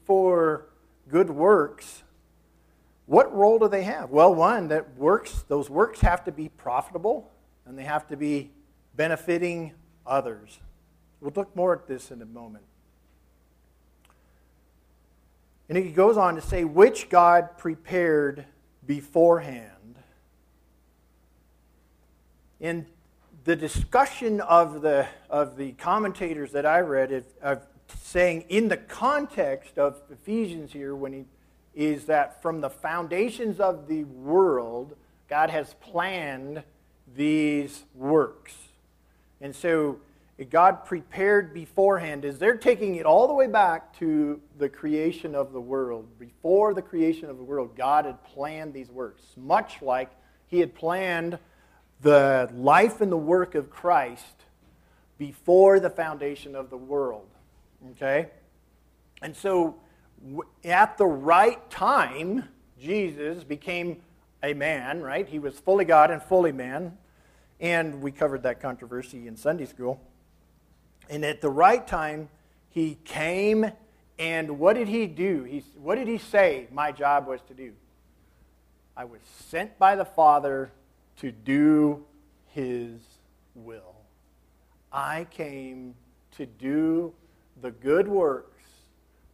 for 0.05 0.67
good 1.09 1.29
works, 1.29 2.03
what 3.05 3.33
role 3.35 3.59
do 3.59 3.67
they 3.67 3.83
have? 3.83 4.09
Well, 4.09 4.33
one, 4.33 4.69
that 4.69 4.97
works, 4.97 5.43
those 5.47 5.69
works 5.69 6.01
have 6.01 6.23
to 6.25 6.31
be 6.31 6.49
profitable 6.49 7.31
and 7.65 7.77
they 7.77 7.83
have 7.83 8.07
to 8.07 8.17
be 8.17 8.51
benefiting 8.95 9.73
others. 10.05 10.59
We'll 11.19 11.33
look 11.35 11.55
more 11.55 11.73
at 11.73 11.87
this 11.87 12.11
in 12.11 12.21
a 12.21 12.25
moment. 12.25 12.63
And 15.71 15.81
he 15.81 15.93
goes 15.93 16.17
on 16.17 16.35
to 16.35 16.41
say, 16.41 16.65
which 16.65 17.07
God 17.07 17.57
prepared 17.57 18.43
beforehand. 18.85 19.95
In 22.59 22.85
the 23.45 23.55
discussion 23.55 24.41
of 24.41 24.81
the, 24.81 25.07
of 25.29 25.55
the 25.55 25.71
commentators 25.71 26.51
that 26.51 26.65
I 26.65 26.81
read, 26.81 27.13
of, 27.13 27.25
of 27.41 27.67
saying 28.01 28.47
in 28.49 28.67
the 28.67 28.75
context 28.75 29.77
of 29.77 30.01
Ephesians 30.11 30.73
here, 30.73 30.93
when 30.93 31.13
he 31.13 31.23
is 31.73 32.03
that 32.07 32.41
from 32.41 32.59
the 32.59 32.69
foundations 32.69 33.61
of 33.61 33.87
the 33.87 34.03
world, 34.03 34.97
God 35.29 35.51
has 35.51 35.73
planned 35.75 36.63
these 37.15 37.85
works. 37.95 38.53
And 39.39 39.55
so 39.55 40.01
God 40.49 40.85
prepared 40.85 41.53
beforehand 41.53 42.25
is 42.25 42.39
they're 42.39 42.57
taking 42.57 42.95
it 42.95 43.05
all 43.05 43.27
the 43.27 43.33
way 43.33 43.47
back 43.47 43.97
to 43.99 44.41
the 44.57 44.69
creation 44.69 45.35
of 45.35 45.53
the 45.53 45.61
world. 45.61 46.07
Before 46.17 46.73
the 46.73 46.81
creation 46.81 47.29
of 47.29 47.37
the 47.37 47.43
world, 47.43 47.75
God 47.75 48.05
had 48.05 48.23
planned 48.23 48.73
these 48.73 48.89
works, 48.89 49.21
much 49.37 49.81
like 49.81 50.09
He 50.47 50.59
had 50.59 50.73
planned 50.73 51.37
the 52.01 52.49
life 52.53 53.01
and 53.01 53.11
the 53.11 53.17
work 53.17 53.53
of 53.53 53.69
Christ 53.69 54.45
before 55.19 55.79
the 55.79 55.89
foundation 55.89 56.55
of 56.55 56.71
the 56.71 56.77
world. 56.77 57.27
Okay? 57.91 58.29
And 59.21 59.35
so, 59.35 59.75
at 60.63 60.97
the 60.97 61.05
right 61.05 61.69
time, 61.69 62.47
Jesus 62.79 63.43
became 63.43 64.01
a 64.41 64.53
man, 64.53 65.01
right? 65.01 65.27
He 65.27 65.37
was 65.37 65.59
fully 65.59 65.85
God 65.85 66.09
and 66.09 66.21
fully 66.21 66.51
man. 66.51 66.97
And 67.59 68.01
we 68.01 68.11
covered 68.11 68.43
that 68.43 68.59
controversy 68.59 69.27
in 69.27 69.37
Sunday 69.37 69.65
school. 69.65 70.01
And 71.11 71.25
at 71.25 71.41
the 71.41 71.49
right 71.49 71.85
time, 71.85 72.29
he 72.69 72.97
came, 73.03 73.69
and 74.17 74.57
what 74.57 74.77
did 74.77 74.87
he 74.87 75.07
do? 75.07 75.43
He, 75.43 75.61
what 75.75 75.95
did 75.95 76.07
he 76.07 76.17
say 76.17 76.67
my 76.71 76.93
job 76.93 77.27
was 77.27 77.41
to 77.49 77.53
do? 77.53 77.73
I 78.95 79.03
was 79.03 79.19
sent 79.49 79.77
by 79.77 79.97
the 79.97 80.05
Father 80.05 80.71
to 81.17 81.31
do 81.31 82.05
his 82.53 83.01
will. 83.55 83.95
I 84.91 85.27
came 85.31 85.95
to 86.37 86.45
do 86.45 87.13
the 87.61 87.71
good 87.71 88.07
works 88.07 88.63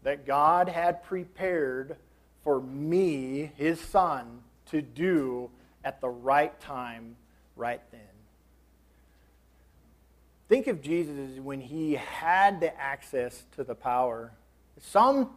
that 0.02 0.26
God 0.26 0.70
had 0.70 1.04
prepared 1.04 1.96
for 2.44 2.60
me, 2.60 3.52
his 3.56 3.80
son, 3.80 4.42
to 4.72 4.82
do 4.82 5.52
at 5.84 6.02
the 6.02 6.10
right 6.10 6.60
time, 6.60 7.16
right 7.56 7.82
then. 7.92 8.16
Think 10.47 10.67
of 10.67 10.81
Jesus 10.81 11.39
when 11.39 11.60
he 11.60 11.93
had 11.93 12.62
the 12.62 12.75
access 12.79 13.43
to 13.55 13.63
the 13.63 13.75
power. 13.75 14.31
Some, 14.79 15.31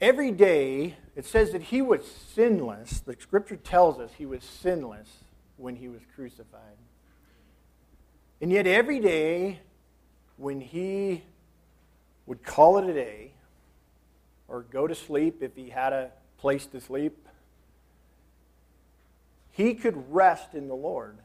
every 0.00 0.30
day, 0.30 0.96
it 1.16 1.26
says 1.26 1.50
that 1.52 1.62
he 1.62 1.82
was 1.82 2.00
sinless. 2.34 3.00
The 3.00 3.16
scripture 3.18 3.56
tells 3.56 3.98
us 3.98 4.10
he 4.16 4.26
was 4.26 4.44
sinless 4.44 5.08
when 5.56 5.76
he 5.76 5.88
was 5.88 6.00
crucified. 6.14 6.76
And 8.40 8.52
yet, 8.52 8.66
every 8.66 9.00
day, 9.00 9.60
when 10.36 10.60
he 10.60 11.22
would 12.26 12.44
call 12.44 12.78
it 12.78 12.88
a 12.88 12.94
day, 12.94 13.32
or 14.46 14.62
go 14.62 14.86
to 14.86 14.94
sleep 14.94 15.42
if 15.42 15.54
he 15.54 15.70
had 15.70 15.92
a 15.92 16.10
place 16.38 16.66
to 16.66 16.80
sleep, 16.80 17.26
he 19.52 19.74
could 19.74 20.12
rest 20.12 20.54
in 20.54 20.68
the 20.68 20.74
Lord. 20.74 21.18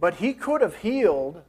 But 0.00 0.14
he 0.16 0.32
could 0.32 0.60
have 0.60 0.76
healed 0.76 1.42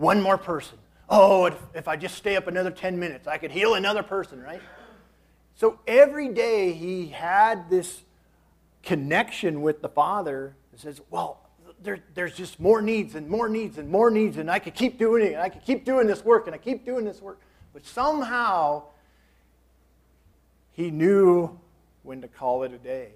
one 0.00 0.22
more 0.22 0.38
person. 0.38 0.78
Oh, 1.10 1.44
if, 1.44 1.56
if 1.74 1.88
I 1.88 1.96
just 1.96 2.16
stay 2.16 2.34
up 2.36 2.46
another 2.46 2.70
10 2.70 2.98
minutes, 2.98 3.28
I 3.28 3.36
could 3.36 3.50
heal 3.50 3.74
another 3.74 4.02
person, 4.02 4.42
right? 4.42 4.62
So 5.56 5.78
every 5.86 6.28
day 6.28 6.72
he 6.72 7.08
had 7.08 7.68
this 7.68 8.00
connection 8.82 9.60
with 9.60 9.82
the 9.82 9.90
Father 9.90 10.56
that 10.70 10.80
says, 10.80 11.02
well, 11.10 11.50
there, 11.82 11.98
there's 12.14 12.34
just 12.34 12.58
more 12.58 12.80
needs 12.80 13.14
and 13.14 13.28
more 13.28 13.48
needs 13.48 13.76
and 13.76 13.90
more 13.90 14.10
needs, 14.10 14.38
and 14.38 14.50
I 14.50 14.58
could 14.58 14.74
keep 14.74 14.98
doing 14.98 15.26
it, 15.26 15.32
and 15.34 15.42
I 15.42 15.50
could 15.50 15.64
keep 15.64 15.84
doing 15.84 16.06
this 16.06 16.24
work, 16.24 16.46
and 16.46 16.54
I 16.54 16.58
keep 16.58 16.86
doing 16.86 17.04
this 17.04 17.20
work. 17.20 17.38
But 17.74 17.84
somehow, 17.84 18.84
he 20.72 20.90
knew 20.90 21.58
when 22.04 22.22
to 22.22 22.28
call 22.28 22.62
it 22.62 22.72
a 22.72 22.78
day. 22.78 23.10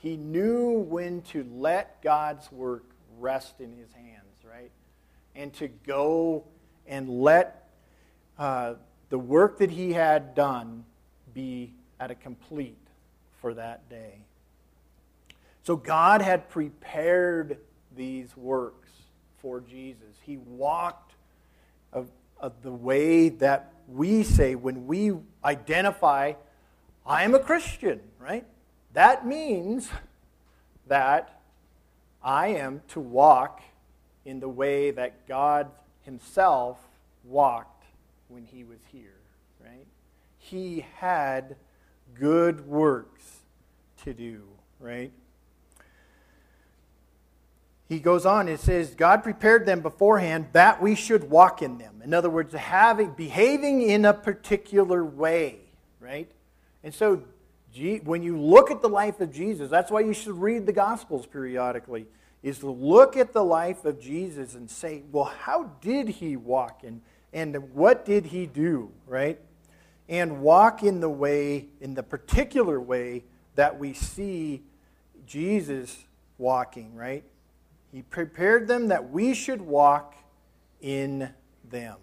He 0.00 0.16
knew 0.16 0.78
when 0.88 1.22
to 1.22 1.44
let 1.52 2.00
God's 2.00 2.50
work 2.52 2.84
rest 3.18 3.60
in 3.60 3.76
his 3.76 3.90
hands 3.92 4.12
and 5.34 5.52
to 5.54 5.68
go 5.68 6.44
and 6.86 7.08
let 7.08 7.68
uh, 8.38 8.74
the 9.08 9.18
work 9.18 9.58
that 9.58 9.70
he 9.70 9.92
had 9.92 10.34
done 10.34 10.84
be 11.34 11.74
at 12.00 12.10
a 12.10 12.14
complete 12.14 12.76
for 13.40 13.54
that 13.54 13.88
day. 13.88 14.18
So 15.64 15.76
God 15.76 16.22
had 16.22 16.48
prepared 16.48 17.58
these 17.94 18.36
works 18.36 18.88
for 19.38 19.60
Jesus. 19.60 20.16
He 20.22 20.36
walked 20.36 21.14
of, 21.92 22.10
of 22.40 22.52
the 22.62 22.72
way 22.72 23.28
that 23.28 23.72
we 23.88 24.22
say 24.22 24.54
when 24.54 24.86
we 24.86 25.12
identify, 25.44 26.32
I 27.06 27.24
am 27.24 27.34
a 27.34 27.38
Christian, 27.38 28.00
right? 28.18 28.46
That 28.92 29.26
means 29.26 29.88
that 30.86 31.40
I 32.22 32.48
am 32.48 32.82
to 32.88 33.00
walk 33.00 33.60
in 34.24 34.40
the 34.40 34.48
way 34.48 34.90
that 34.90 35.26
God 35.26 35.70
Himself 36.02 36.78
walked 37.24 37.84
when 38.28 38.44
He 38.44 38.64
was 38.64 38.78
here, 38.90 39.20
right? 39.64 39.86
He 40.38 40.84
had 40.96 41.56
good 42.14 42.66
works 42.66 43.38
to 44.04 44.12
do, 44.12 44.42
right? 44.80 45.12
He 47.88 48.00
goes 48.00 48.24
on, 48.24 48.48
it 48.48 48.60
says, 48.60 48.94
God 48.94 49.22
prepared 49.22 49.66
them 49.66 49.80
beforehand 49.80 50.46
that 50.52 50.80
we 50.80 50.94
should 50.94 51.28
walk 51.28 51.60
in 51.60 51.76
them. 51.76 52.00
In 52.02 52.14
other 52.14 52.30
words, 52.30 52.54
having, 52.54 53.10
behaving 53.10 53.82
in 53.82 54.06
a 54.06 54.14
particular 54.14 55.04
way, 55.04 55.58
right? 56.00 56.30
And 56.82 56.94
so, 56.94 57.22
when 58.04 58.22
you 58.22 58.38
look 58.38 58.70
at 58.70 58.80
the 58.80 58.88
life 58.88 59.20
of 59.20 59.32
Jesus, 59.32 59.70
that's 59.70 59.90
why 59.90 60.00
you 60.00 60.14
should 60.14 60.40
read 60.40 60.64
the 60.64 60.72
Gospels 60.72 61.26
periodically 61.26 62.06
is 62.42 62.58
to 62.58 62.70
look 62.70 63.16
at 63.16 63.32
the 63.32 63.44
life 63.44 63.84
of 63.84 64.00
Jesus 64.00 64.54
and 64.54 64.70
say, 64.70 65.02
well, 65.12 65.24
how 65.24 65.70
did 65.80 66.08
he 66.08 66.36
walk 66.36 66.82
and, 66.84 67.00
and 67.32 67.72
what 67.72 68.04
did 68.04 68.26
he 68.26 68.46
do, 68.46 68.90
right? 69.06 69.38
And 70.08 70.40
walk 70.40 70.82
in 70.82 71.00
the 71.00 71.08
way, 71.08 71.68
in 71.80 71.94
the 71.94 72.02
particular 72.02 72.80
way 72.80 73.24
that 73.54 73.78
we 73.78 73.92
see 73.92 74.62
Jesus 75.26 76.04
walking, 76.36 76.94
right? 76.96 77.24
He 77.92 78.02
prepared 78.02 78.66
them 78.66 78.88
that 78.88 79.10
we 79.10 79.34
should 79.34 79.60
walk 79.60 80.14
in 80.80 81.30
them. 81.70 81.98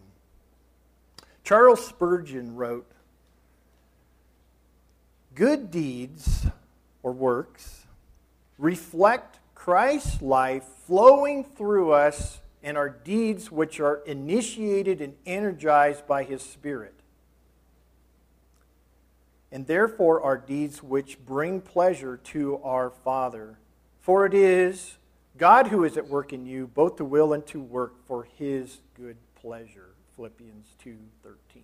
Charles 1.44 1.86
Spurgeon 1.86 2.56
wrote, 2.56 2.90
Good 5.36 5.72
deeds 5.72 6.46
or 7.02 7.12
works 7.12 7.86
reflect 8.58 9.39
Christ's 9.70 10.20
life 10.20 10.64
flowing 10.88 11.44
through 11.44 11.92
us 11.92 12.42
and 12.64 12.76
our 12.76 12.90
deeds 12.90 13.52
which 13.52 13.80
are 13.80 13.98
initiated 14.08 15.00
and 15.00 15.14
energized 15.28 16.08
by 16.08 16.24
his 16.24 16.42
Spirit. 16.42 16.96
and 19.52 19.68
therefore 19.68 20.24
are 20.24 20.40
deeds 20.40 20.82
which 20.82 21.24
bring 21.24 21.62
pleasure 21.62 22.18
to 22.18 22.58
our 22.64 22.90
Father. 22.90 23.60
For 24.02 24.26
it 24.26 24.34
is 24.34 24.98
God 25.38 25.68
who 25.68 25.84
is 25.84 25.98
at 25.98 26.08
work 26.08 26.34
in 26.34 26.48
you, 26.48 26.66
both 26.66 26.96
to 26.96 27.06
will 27.06 27.34
and 27.34 27.46
to 27.48 27.60
work 27.60 27.94
for 28.08 28.24
his 28.24 28.80
good 28.96 29.18
pleasure. 29.36 29.90
Philippians 30.16 30.76
2:13. 30.80 31.64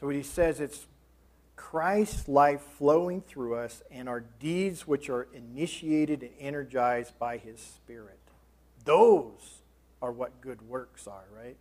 So 0.00 0.08
he 0.08 0.24
says 0.24 0.60
it's 0.60 0.86
Christ's 1.56 2.28
life 2.28 2.60
flowing 2.78 3.22
through 3.22 3.56
us 3.56 3.82
and 3.90 4.08
our 4.08 4.20
deeds 4.38 4.86
which 4.86 5.08
are 5.10 5.26
initiated 5.32 6.22
and 6.22 6.30
energized 6.38 7.18
by 7.18 7.38
his 7.38 7.58
spirit. 7.58 8.18
Those 8.84 9.60
are 10.00 10.12
what 10.12 10.40
good 10.40 10.62
works 10.68 11.06
are, 11.06 11.24
right? 11.34 11.56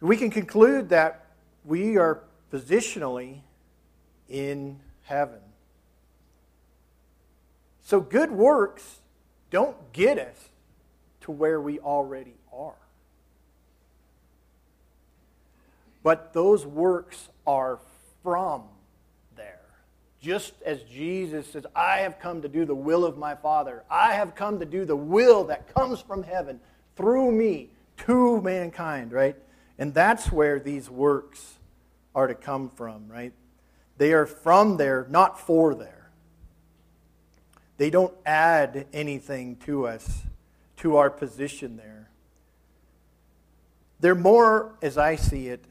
We 0.00 0.16
can 0.16 0.30
conclude 0.30 0.90
that 0.90 1.26
we 1.64 1.96
are 1.96 2.20
positionally 2.52 3.40
in 4.28 4.78
heaven. 5.02 5.40
So 7.82 8.00
good 8.00 8.30
works 8.30 9.00
don't 9.50 9.76
get 9.92 10.18
us 10.18 10.48
to 11.22 11.30
where 11.30 11.60
we 11.60 11.78
already 11.80 12.34
are. 12.52 12.74
But 16.04 16.34
those 16.34 16.64
works 16.64 17.30
are 17.46 17.80
from 18.22 18.62
there. 19.36 19.58
Just 20.20 20.52
as 20.64 20.82
Jesus 20.82 21.48
says, 21.48 21.66
I 21.74 21.98
have 22.00 22.20
come 22.20 22.42
to 22.42 22.48
do 22.48 22.64
the 22.64 22.74
will 22.74 23.04
of 23.04 23.18
my 23.18 23.34
Father. 23.34 23.82
I 23.90 24.12
have 24.12 24.36
come 24.36 24.60
to 24.60 24.66
do 24.66 24.84
the 24.84 24.94
will 24.94 25.44
that 25.44 25.74
comes 25.74 26.00
from 26.00 26.22
heaven 26.22 26.60
through 26.94 27.32
me 27.32 27.70
to 28.06 28.40
mankind, 28.42 29.12
right? 29.12 29.34
And 29.78 29.94
that's 29.94 30.30
where 30.30 30.60
these 30.60 30.90
works 30.90 31.54
are 32.14 32.26
to 32.26 32.34
come 32.34 32.68
from, 32.68 33.08
right? 33.08 33.32
They 33.96 34.12
are 34.12 34.26
from 34.26 34.76
there, 34.76 35.06
not 35.08 35.40
for 35.40 35.74
there. 35.74 36.10
They 37.78 37.88
don't 37.88 38.14
add 38.26 38.86
anything 38.92 39.56
to 39.64 39.86
us, 39.86 40.22
to 40.78 40.96
our 40.96 41.08
position 41.08 41.78
there. 41.78 42.10
They're 44.00 44.14
more, 44.14 44.74
as 44.82 44.98
I 44.98 45.16
see 45.16 45.48
it, 45.48 45.64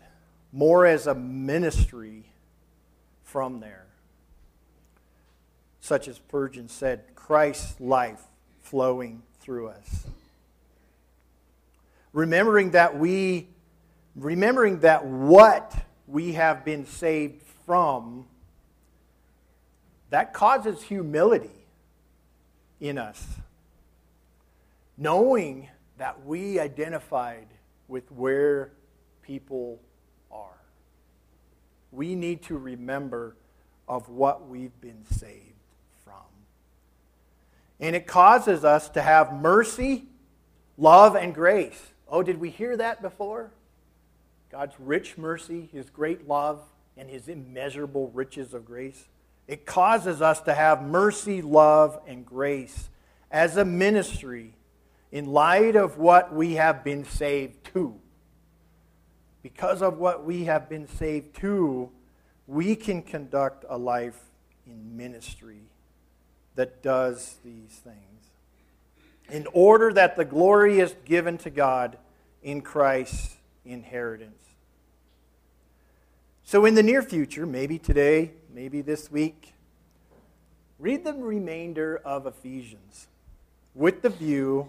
more 0.54 0.86
as 0.86 1.08
a 1.08 1.16
ministry 1.16 2.24
from 3.24 3.60
there. 3.60 3.88
Such 5.82 6.08
as 6.08 6.16
Spurgeon 6.16 6.70
said, 6.70 7.16
Christ's 7.16 7.82
life 7.82 8.22
flowing 8.62 9.24
through 9.40 9.70
us. 9.70 10.06
Remembering 12.14 12.72
that 12.72 12.98
we 12.98 13.48
remembering 14.16 14.82
that 14.82 15.06
what 15.06 15.76
we 16.08 16.34
have 16.34 16.64
been 16.64 16.86
saved 16.86 17.42
from, 17.66 18.28
that 20.12 20.34
causes 20.34 20.84
humility 20.84 21.50
in 22.80 23.00
us. 23.00 23.26
Knowing 24.98 25.68
that 25.98 26.24
we 26.26 26.60
identified 26.60 27.48
with 27.88 28.12
where 28.12 28.72
people. 29.24 29.80
We 31.94 32.16
need 32.16 32.42
to 32.44 32.58
remember 32.58 33.36
of 33.88 34.10
what 34.10 34.48
we've 34.48 34.80
been 34.82 35.06
saved 35.12 35.54
from. 36.04 36.16
And 37.80 37.96
it 37.96 38.08
causes 38.08 38.66
us 38.66 38.90
to 38.90 39.02
have 39.02 39.34
mercy, 39.34 40.06
love, 40.78 41.16
and 41.16 41.34
grace. 41.34 41.80
Oh, 42.08 42.24
did 42.24 42.40
we 42.40 42.50
hear 42.50 42.76
that 42.78 43.02
before? 43.02 43.52
God's 44.52 44.76
rich 44.80 45.18
mercy, 45.18 45.70
His 45.72 45.90
great 45.90 46.28
love, 46.28 46.62
and 46.98 47.10
His 47.10 47.28
immeasurable 47.28 48.10
riches 48.14 48.54
of 48.54 48.66
grace. 48.66 49.08
It 49.48 49.66
causes 49.66 50.22
us 50.22 50.42
to 50.42 50.54
have 50.54 50.82
mercy, 50.82 51.42
love, 51.42 52.00
and 52.08 52.26
grace 52.26 52.90
as 53.30 53.58
a 53.58 53.66
ministry 53.66 54.54
in 55.12 55.26
light 55.26 55.76
of 55.76 55.98
what 55.98 56.34
we 56.34 56.54
have 56.54 56.84
been 56.84 57.04
saved 57.04 57.64
to. 57.74 58.00
Because 59.44 59.82
of 59.82 59.98
what 59.98 60.24
we 60.24 60.46
have 60.46 60.70
been 60.70 60.88
saved 60.88 61.36
to, 61.42 61.90
we 62.48 62.76
can 62.76 63.02
conduct 63.02 63.66
a 63.70 63.78
life 63.78 64.20
in 64.66 64.96
ministry 64.96 65.62
that 66.56 66.82
does 66.82 67.38
these 67.44 67.82
things. 67.84 67.98
In 69.30 69.48
order 69.54 69.92
that 69.94 70.16
the 70.16 70.26
glory 70.26 70.80
is 70.80 70.96
given 71.06 71.38
to 71.40 71.50
God 71.50 71.98
in 72.42 72.62
Christ's 72.62 73.38
inheritance. 73.66 74.44
So, 76.46 76.66
in 76.66 76.76
the 76.76 76.84
near 76.84 77.02
future, 77.02 77.46
maybe 77.46 77.80
today, 77.80 78.32
maybe 78.54 78.82
this 78.82 79.10
week, 79.10 79.54
read 80.78 81.04
the 81.04 81.14
remainder 81.14 82.02
of 82.04 82.28
Ephesians 82.28 83.08
with 83.74 84.02
the 84.02 84.10
view 84.10 84.68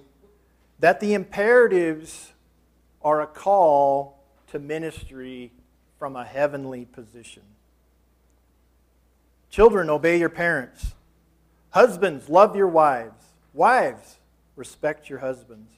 that 0.79 1.01
the 1.01 1.15
imperatives 1.15 2.33
are 3.03 3.21
a 3.21 3.27
call 3.27 4.14
to 4.55 4.61
ministry 4.61 5.51
from 5.99 6.15
a 6.15 6.25
heavenly 6.25 6.85
position. 6.85 7.43
Children, 9.51 9.91
obey 9.91 10.17
your 10.17 10.29
parents. 10.29 10.95
Husbands, 11.71 12.29
love 12.29 12.55
your 12.55 12.69
wives. 12.69 13.25
Wives, 13.53 14.19
respect 14.55 15.11
your 15.11 15.19
husbands. 15.19 15.73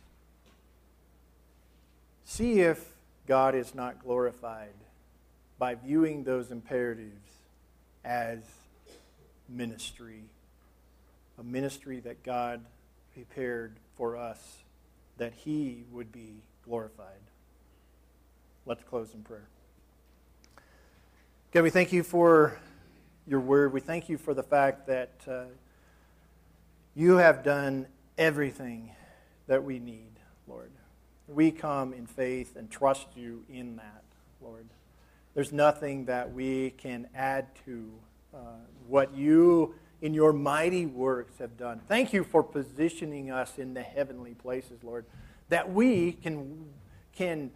See 2.26 2.60
if 2.60 2.84
God 3.26 3.54
is 3.54 3.74
not 3.74 4.04
glorified 4.04 4.74
by 5.58 5.74
viewing 5.74 6.24
those 6.24 6.50
imperatives 6.50 7.30
as 8.04 8.40
ministry, 9.48 10.24
a 11.38 11.42
ministry 11.42 12.00
that 12.00 12.22
God 12.22 12.60
prepared 13.14 13.76
for 13.96 14.18
us 14.18 14.58
that 15.16 15.32
He 15.32 15.84
would 15.90 16.12
be 16.12 16.42
glorified. 16.62 17.25
Let's 18.68 18.82
close 18.82 19.14
in 19.14 19.22
prayer. 19.22 19.46
God, 21.52 21.62
we 21.62 21.70
thank 21.70 21.92
you 21.92 22.02
for 22.02 22.58
your 23.24 23.38
word. 23.38 23.72
We 23.72 23.78
thank 23.78 24.08
you 24.08 24.18
for 24.18 24.34
the 24.34 24.42
fact 24.42 24.88
that 24.88 25.12
uh, 25.28 25.44
you 26.92 27.18
have 27.18 27.44
done 27.44 27.86
everything 28.18 28.90
that 29.46 29.62
we 29.62 29.78
need, 29.78 30.18
Lord. 30.48 30.72
We 31.28 31.52
come 31.52 31.92
in 31.92 32.08
faith 32.08 32.56
and 32.56 32.68
trust 32.68 33.06
you 33.14 33.44
in 33.48 33.76
that, 33.76 34.02
Lord. 34.42 34.66
There's 35.34 35.52
nothing 35.52 36.06
that 36.06 36.32
we 36.32 36.70
can 36.70 37.06
add 37.14 37.46
to 37.66 37.88
uh, 38.34 38.38
what 38.88 39.14
you, 39.14 39.76
in 40.02 40.12
your 40.12 40.32
mighty 40.32 40.86
works, 40.86 41.38
have 41.38 41.56
done. 41.56 41.80
Thank 41.86 42.12
you 42.12 42.24
for 42.24 42.42
positioning 42.42 43.30
us 43.30 43.58
in 43.58 43.74
the 43.74 43.82
heavenly 43.82 44.34
places, 44.34 44.82
Lord, 44.82 45.04
that 45.50 45.72
we 45.72 46.14
can, 46.14 46.66
can 47.14 47.52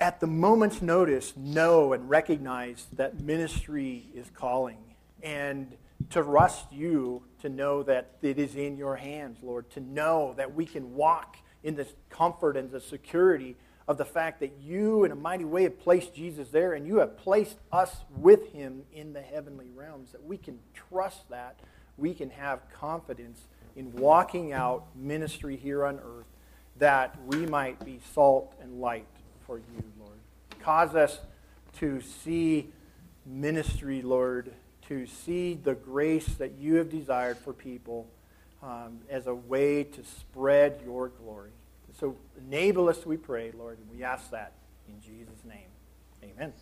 at 0.00 0.20
the 0.20 0.26
moment's 0.26 0.82
notice, 0.82 1.36
know 1.36 1.92
and 1.92 2.08
recognize 2.08 2.86
that 2.92 3.20
ministry 3.20 4.08
is 4.14 4.28
calling 4.34 4.78
and 5.22 5.76
to 6.10 6.22
trust 6.22 6.72
you 6.72 7.22
to 7.40 7.48
know 7.48 7.82
that 7.82 8.16
it 8.20 8.38
is 8.38 8.56
in 8.56 8.76
your 8.76 8.96
hands, 8.96 9.38
Lord, 9.42 9.70
to 9.70 9.80
know 9.80 10.34
that 10.36 10.54
we 10.54 10.66
can 10.66 10.94
walk 10.94 11.36
in 11.62 11.76
the 11.76 11.86
comfort 12.10 12.56
and 12.56 12.70
the 12.70 12.80
security 12.80 13.56
of 13.86 13.98
the 13.98 14.04
fact 14.04 14.40
that 14.40 14.52
you, 14.60 15.04
in 15.04 15.12
a 15.12 15.16
mighty 15.16 15.44
way, 15.44 15.62
have 15.64 15.78
placed 15.78 16.14
Jesus 16.14 16.48
there 16.48 16.72
and 16.72 16.86
you 16.86 16.98
have 16.98 17.16
placed 17.16 17.58
us 17.72 17.96
with 18.16 18.52
him 18.52 18.82
in 18.92 19.12
the 19.12 19.20
heavenly 19.20 19.68
realms, 19.74 20.12
that 20.12 20.24
we 20.24 20.36
can 20.36 20.58
trust 20.74 21.28
that. 21.30 21.60
We 21.96 22.14
can 22.14 22.30
have 22.30 22.60
confidence 22.72 23.46
in 23.76 23.92
walking 23.92 24.52
out 24.52 24.86
ministry 24.94 25.56
here 25.56 25.84
on 25.84 25.98
earth 25.98 26.26
that 26.76 27.14
we 27.26 27.46
might 27.46 27.84
be 27.84 28.00
salt 28.14 28.54
and 28.60 28.80
light 28.80 29.06
for 29.46 29.58
you, 29.58 29.84
Lord. 29.98 30.18
Cause 30.60 30.94
us 30.94 31.20
to 31.78 32.00
see 32.00 32.70
ministry, 33.26 34.02
Lord, 34.02 34.52
to 34.88 35.06
see 35.06 35.54
the 35.54 35.74
grace 35.74 36.26
that 36.34 36.52
you 36.58 36.76
have 36.76 36.90
desired 36.90 37.38
for 37.38 37.52
people 37.52 38.06
um, 38.62 39.00
as 39.08 39.26
a 39.26 39.34
way 39.34 39.84
to 39.84 40.04
spread 40.04 40.80
your 40.84 41.08
glory. 41.08 41.50
So 41.98 42.16
enable 42.38 42.88
us, 42.88 43.06
we 43.06 43.16
pray, 43.16 43.52
Lord, 43.56 43.78
and 43.78 43.88
we 43.90 44.02
ask 44.02 44.30
that 44.30 44.52
in 44.88 45.00
Jesus' 45.00 45.44
name. 45.44 45.68
Amen. 46.22 46.52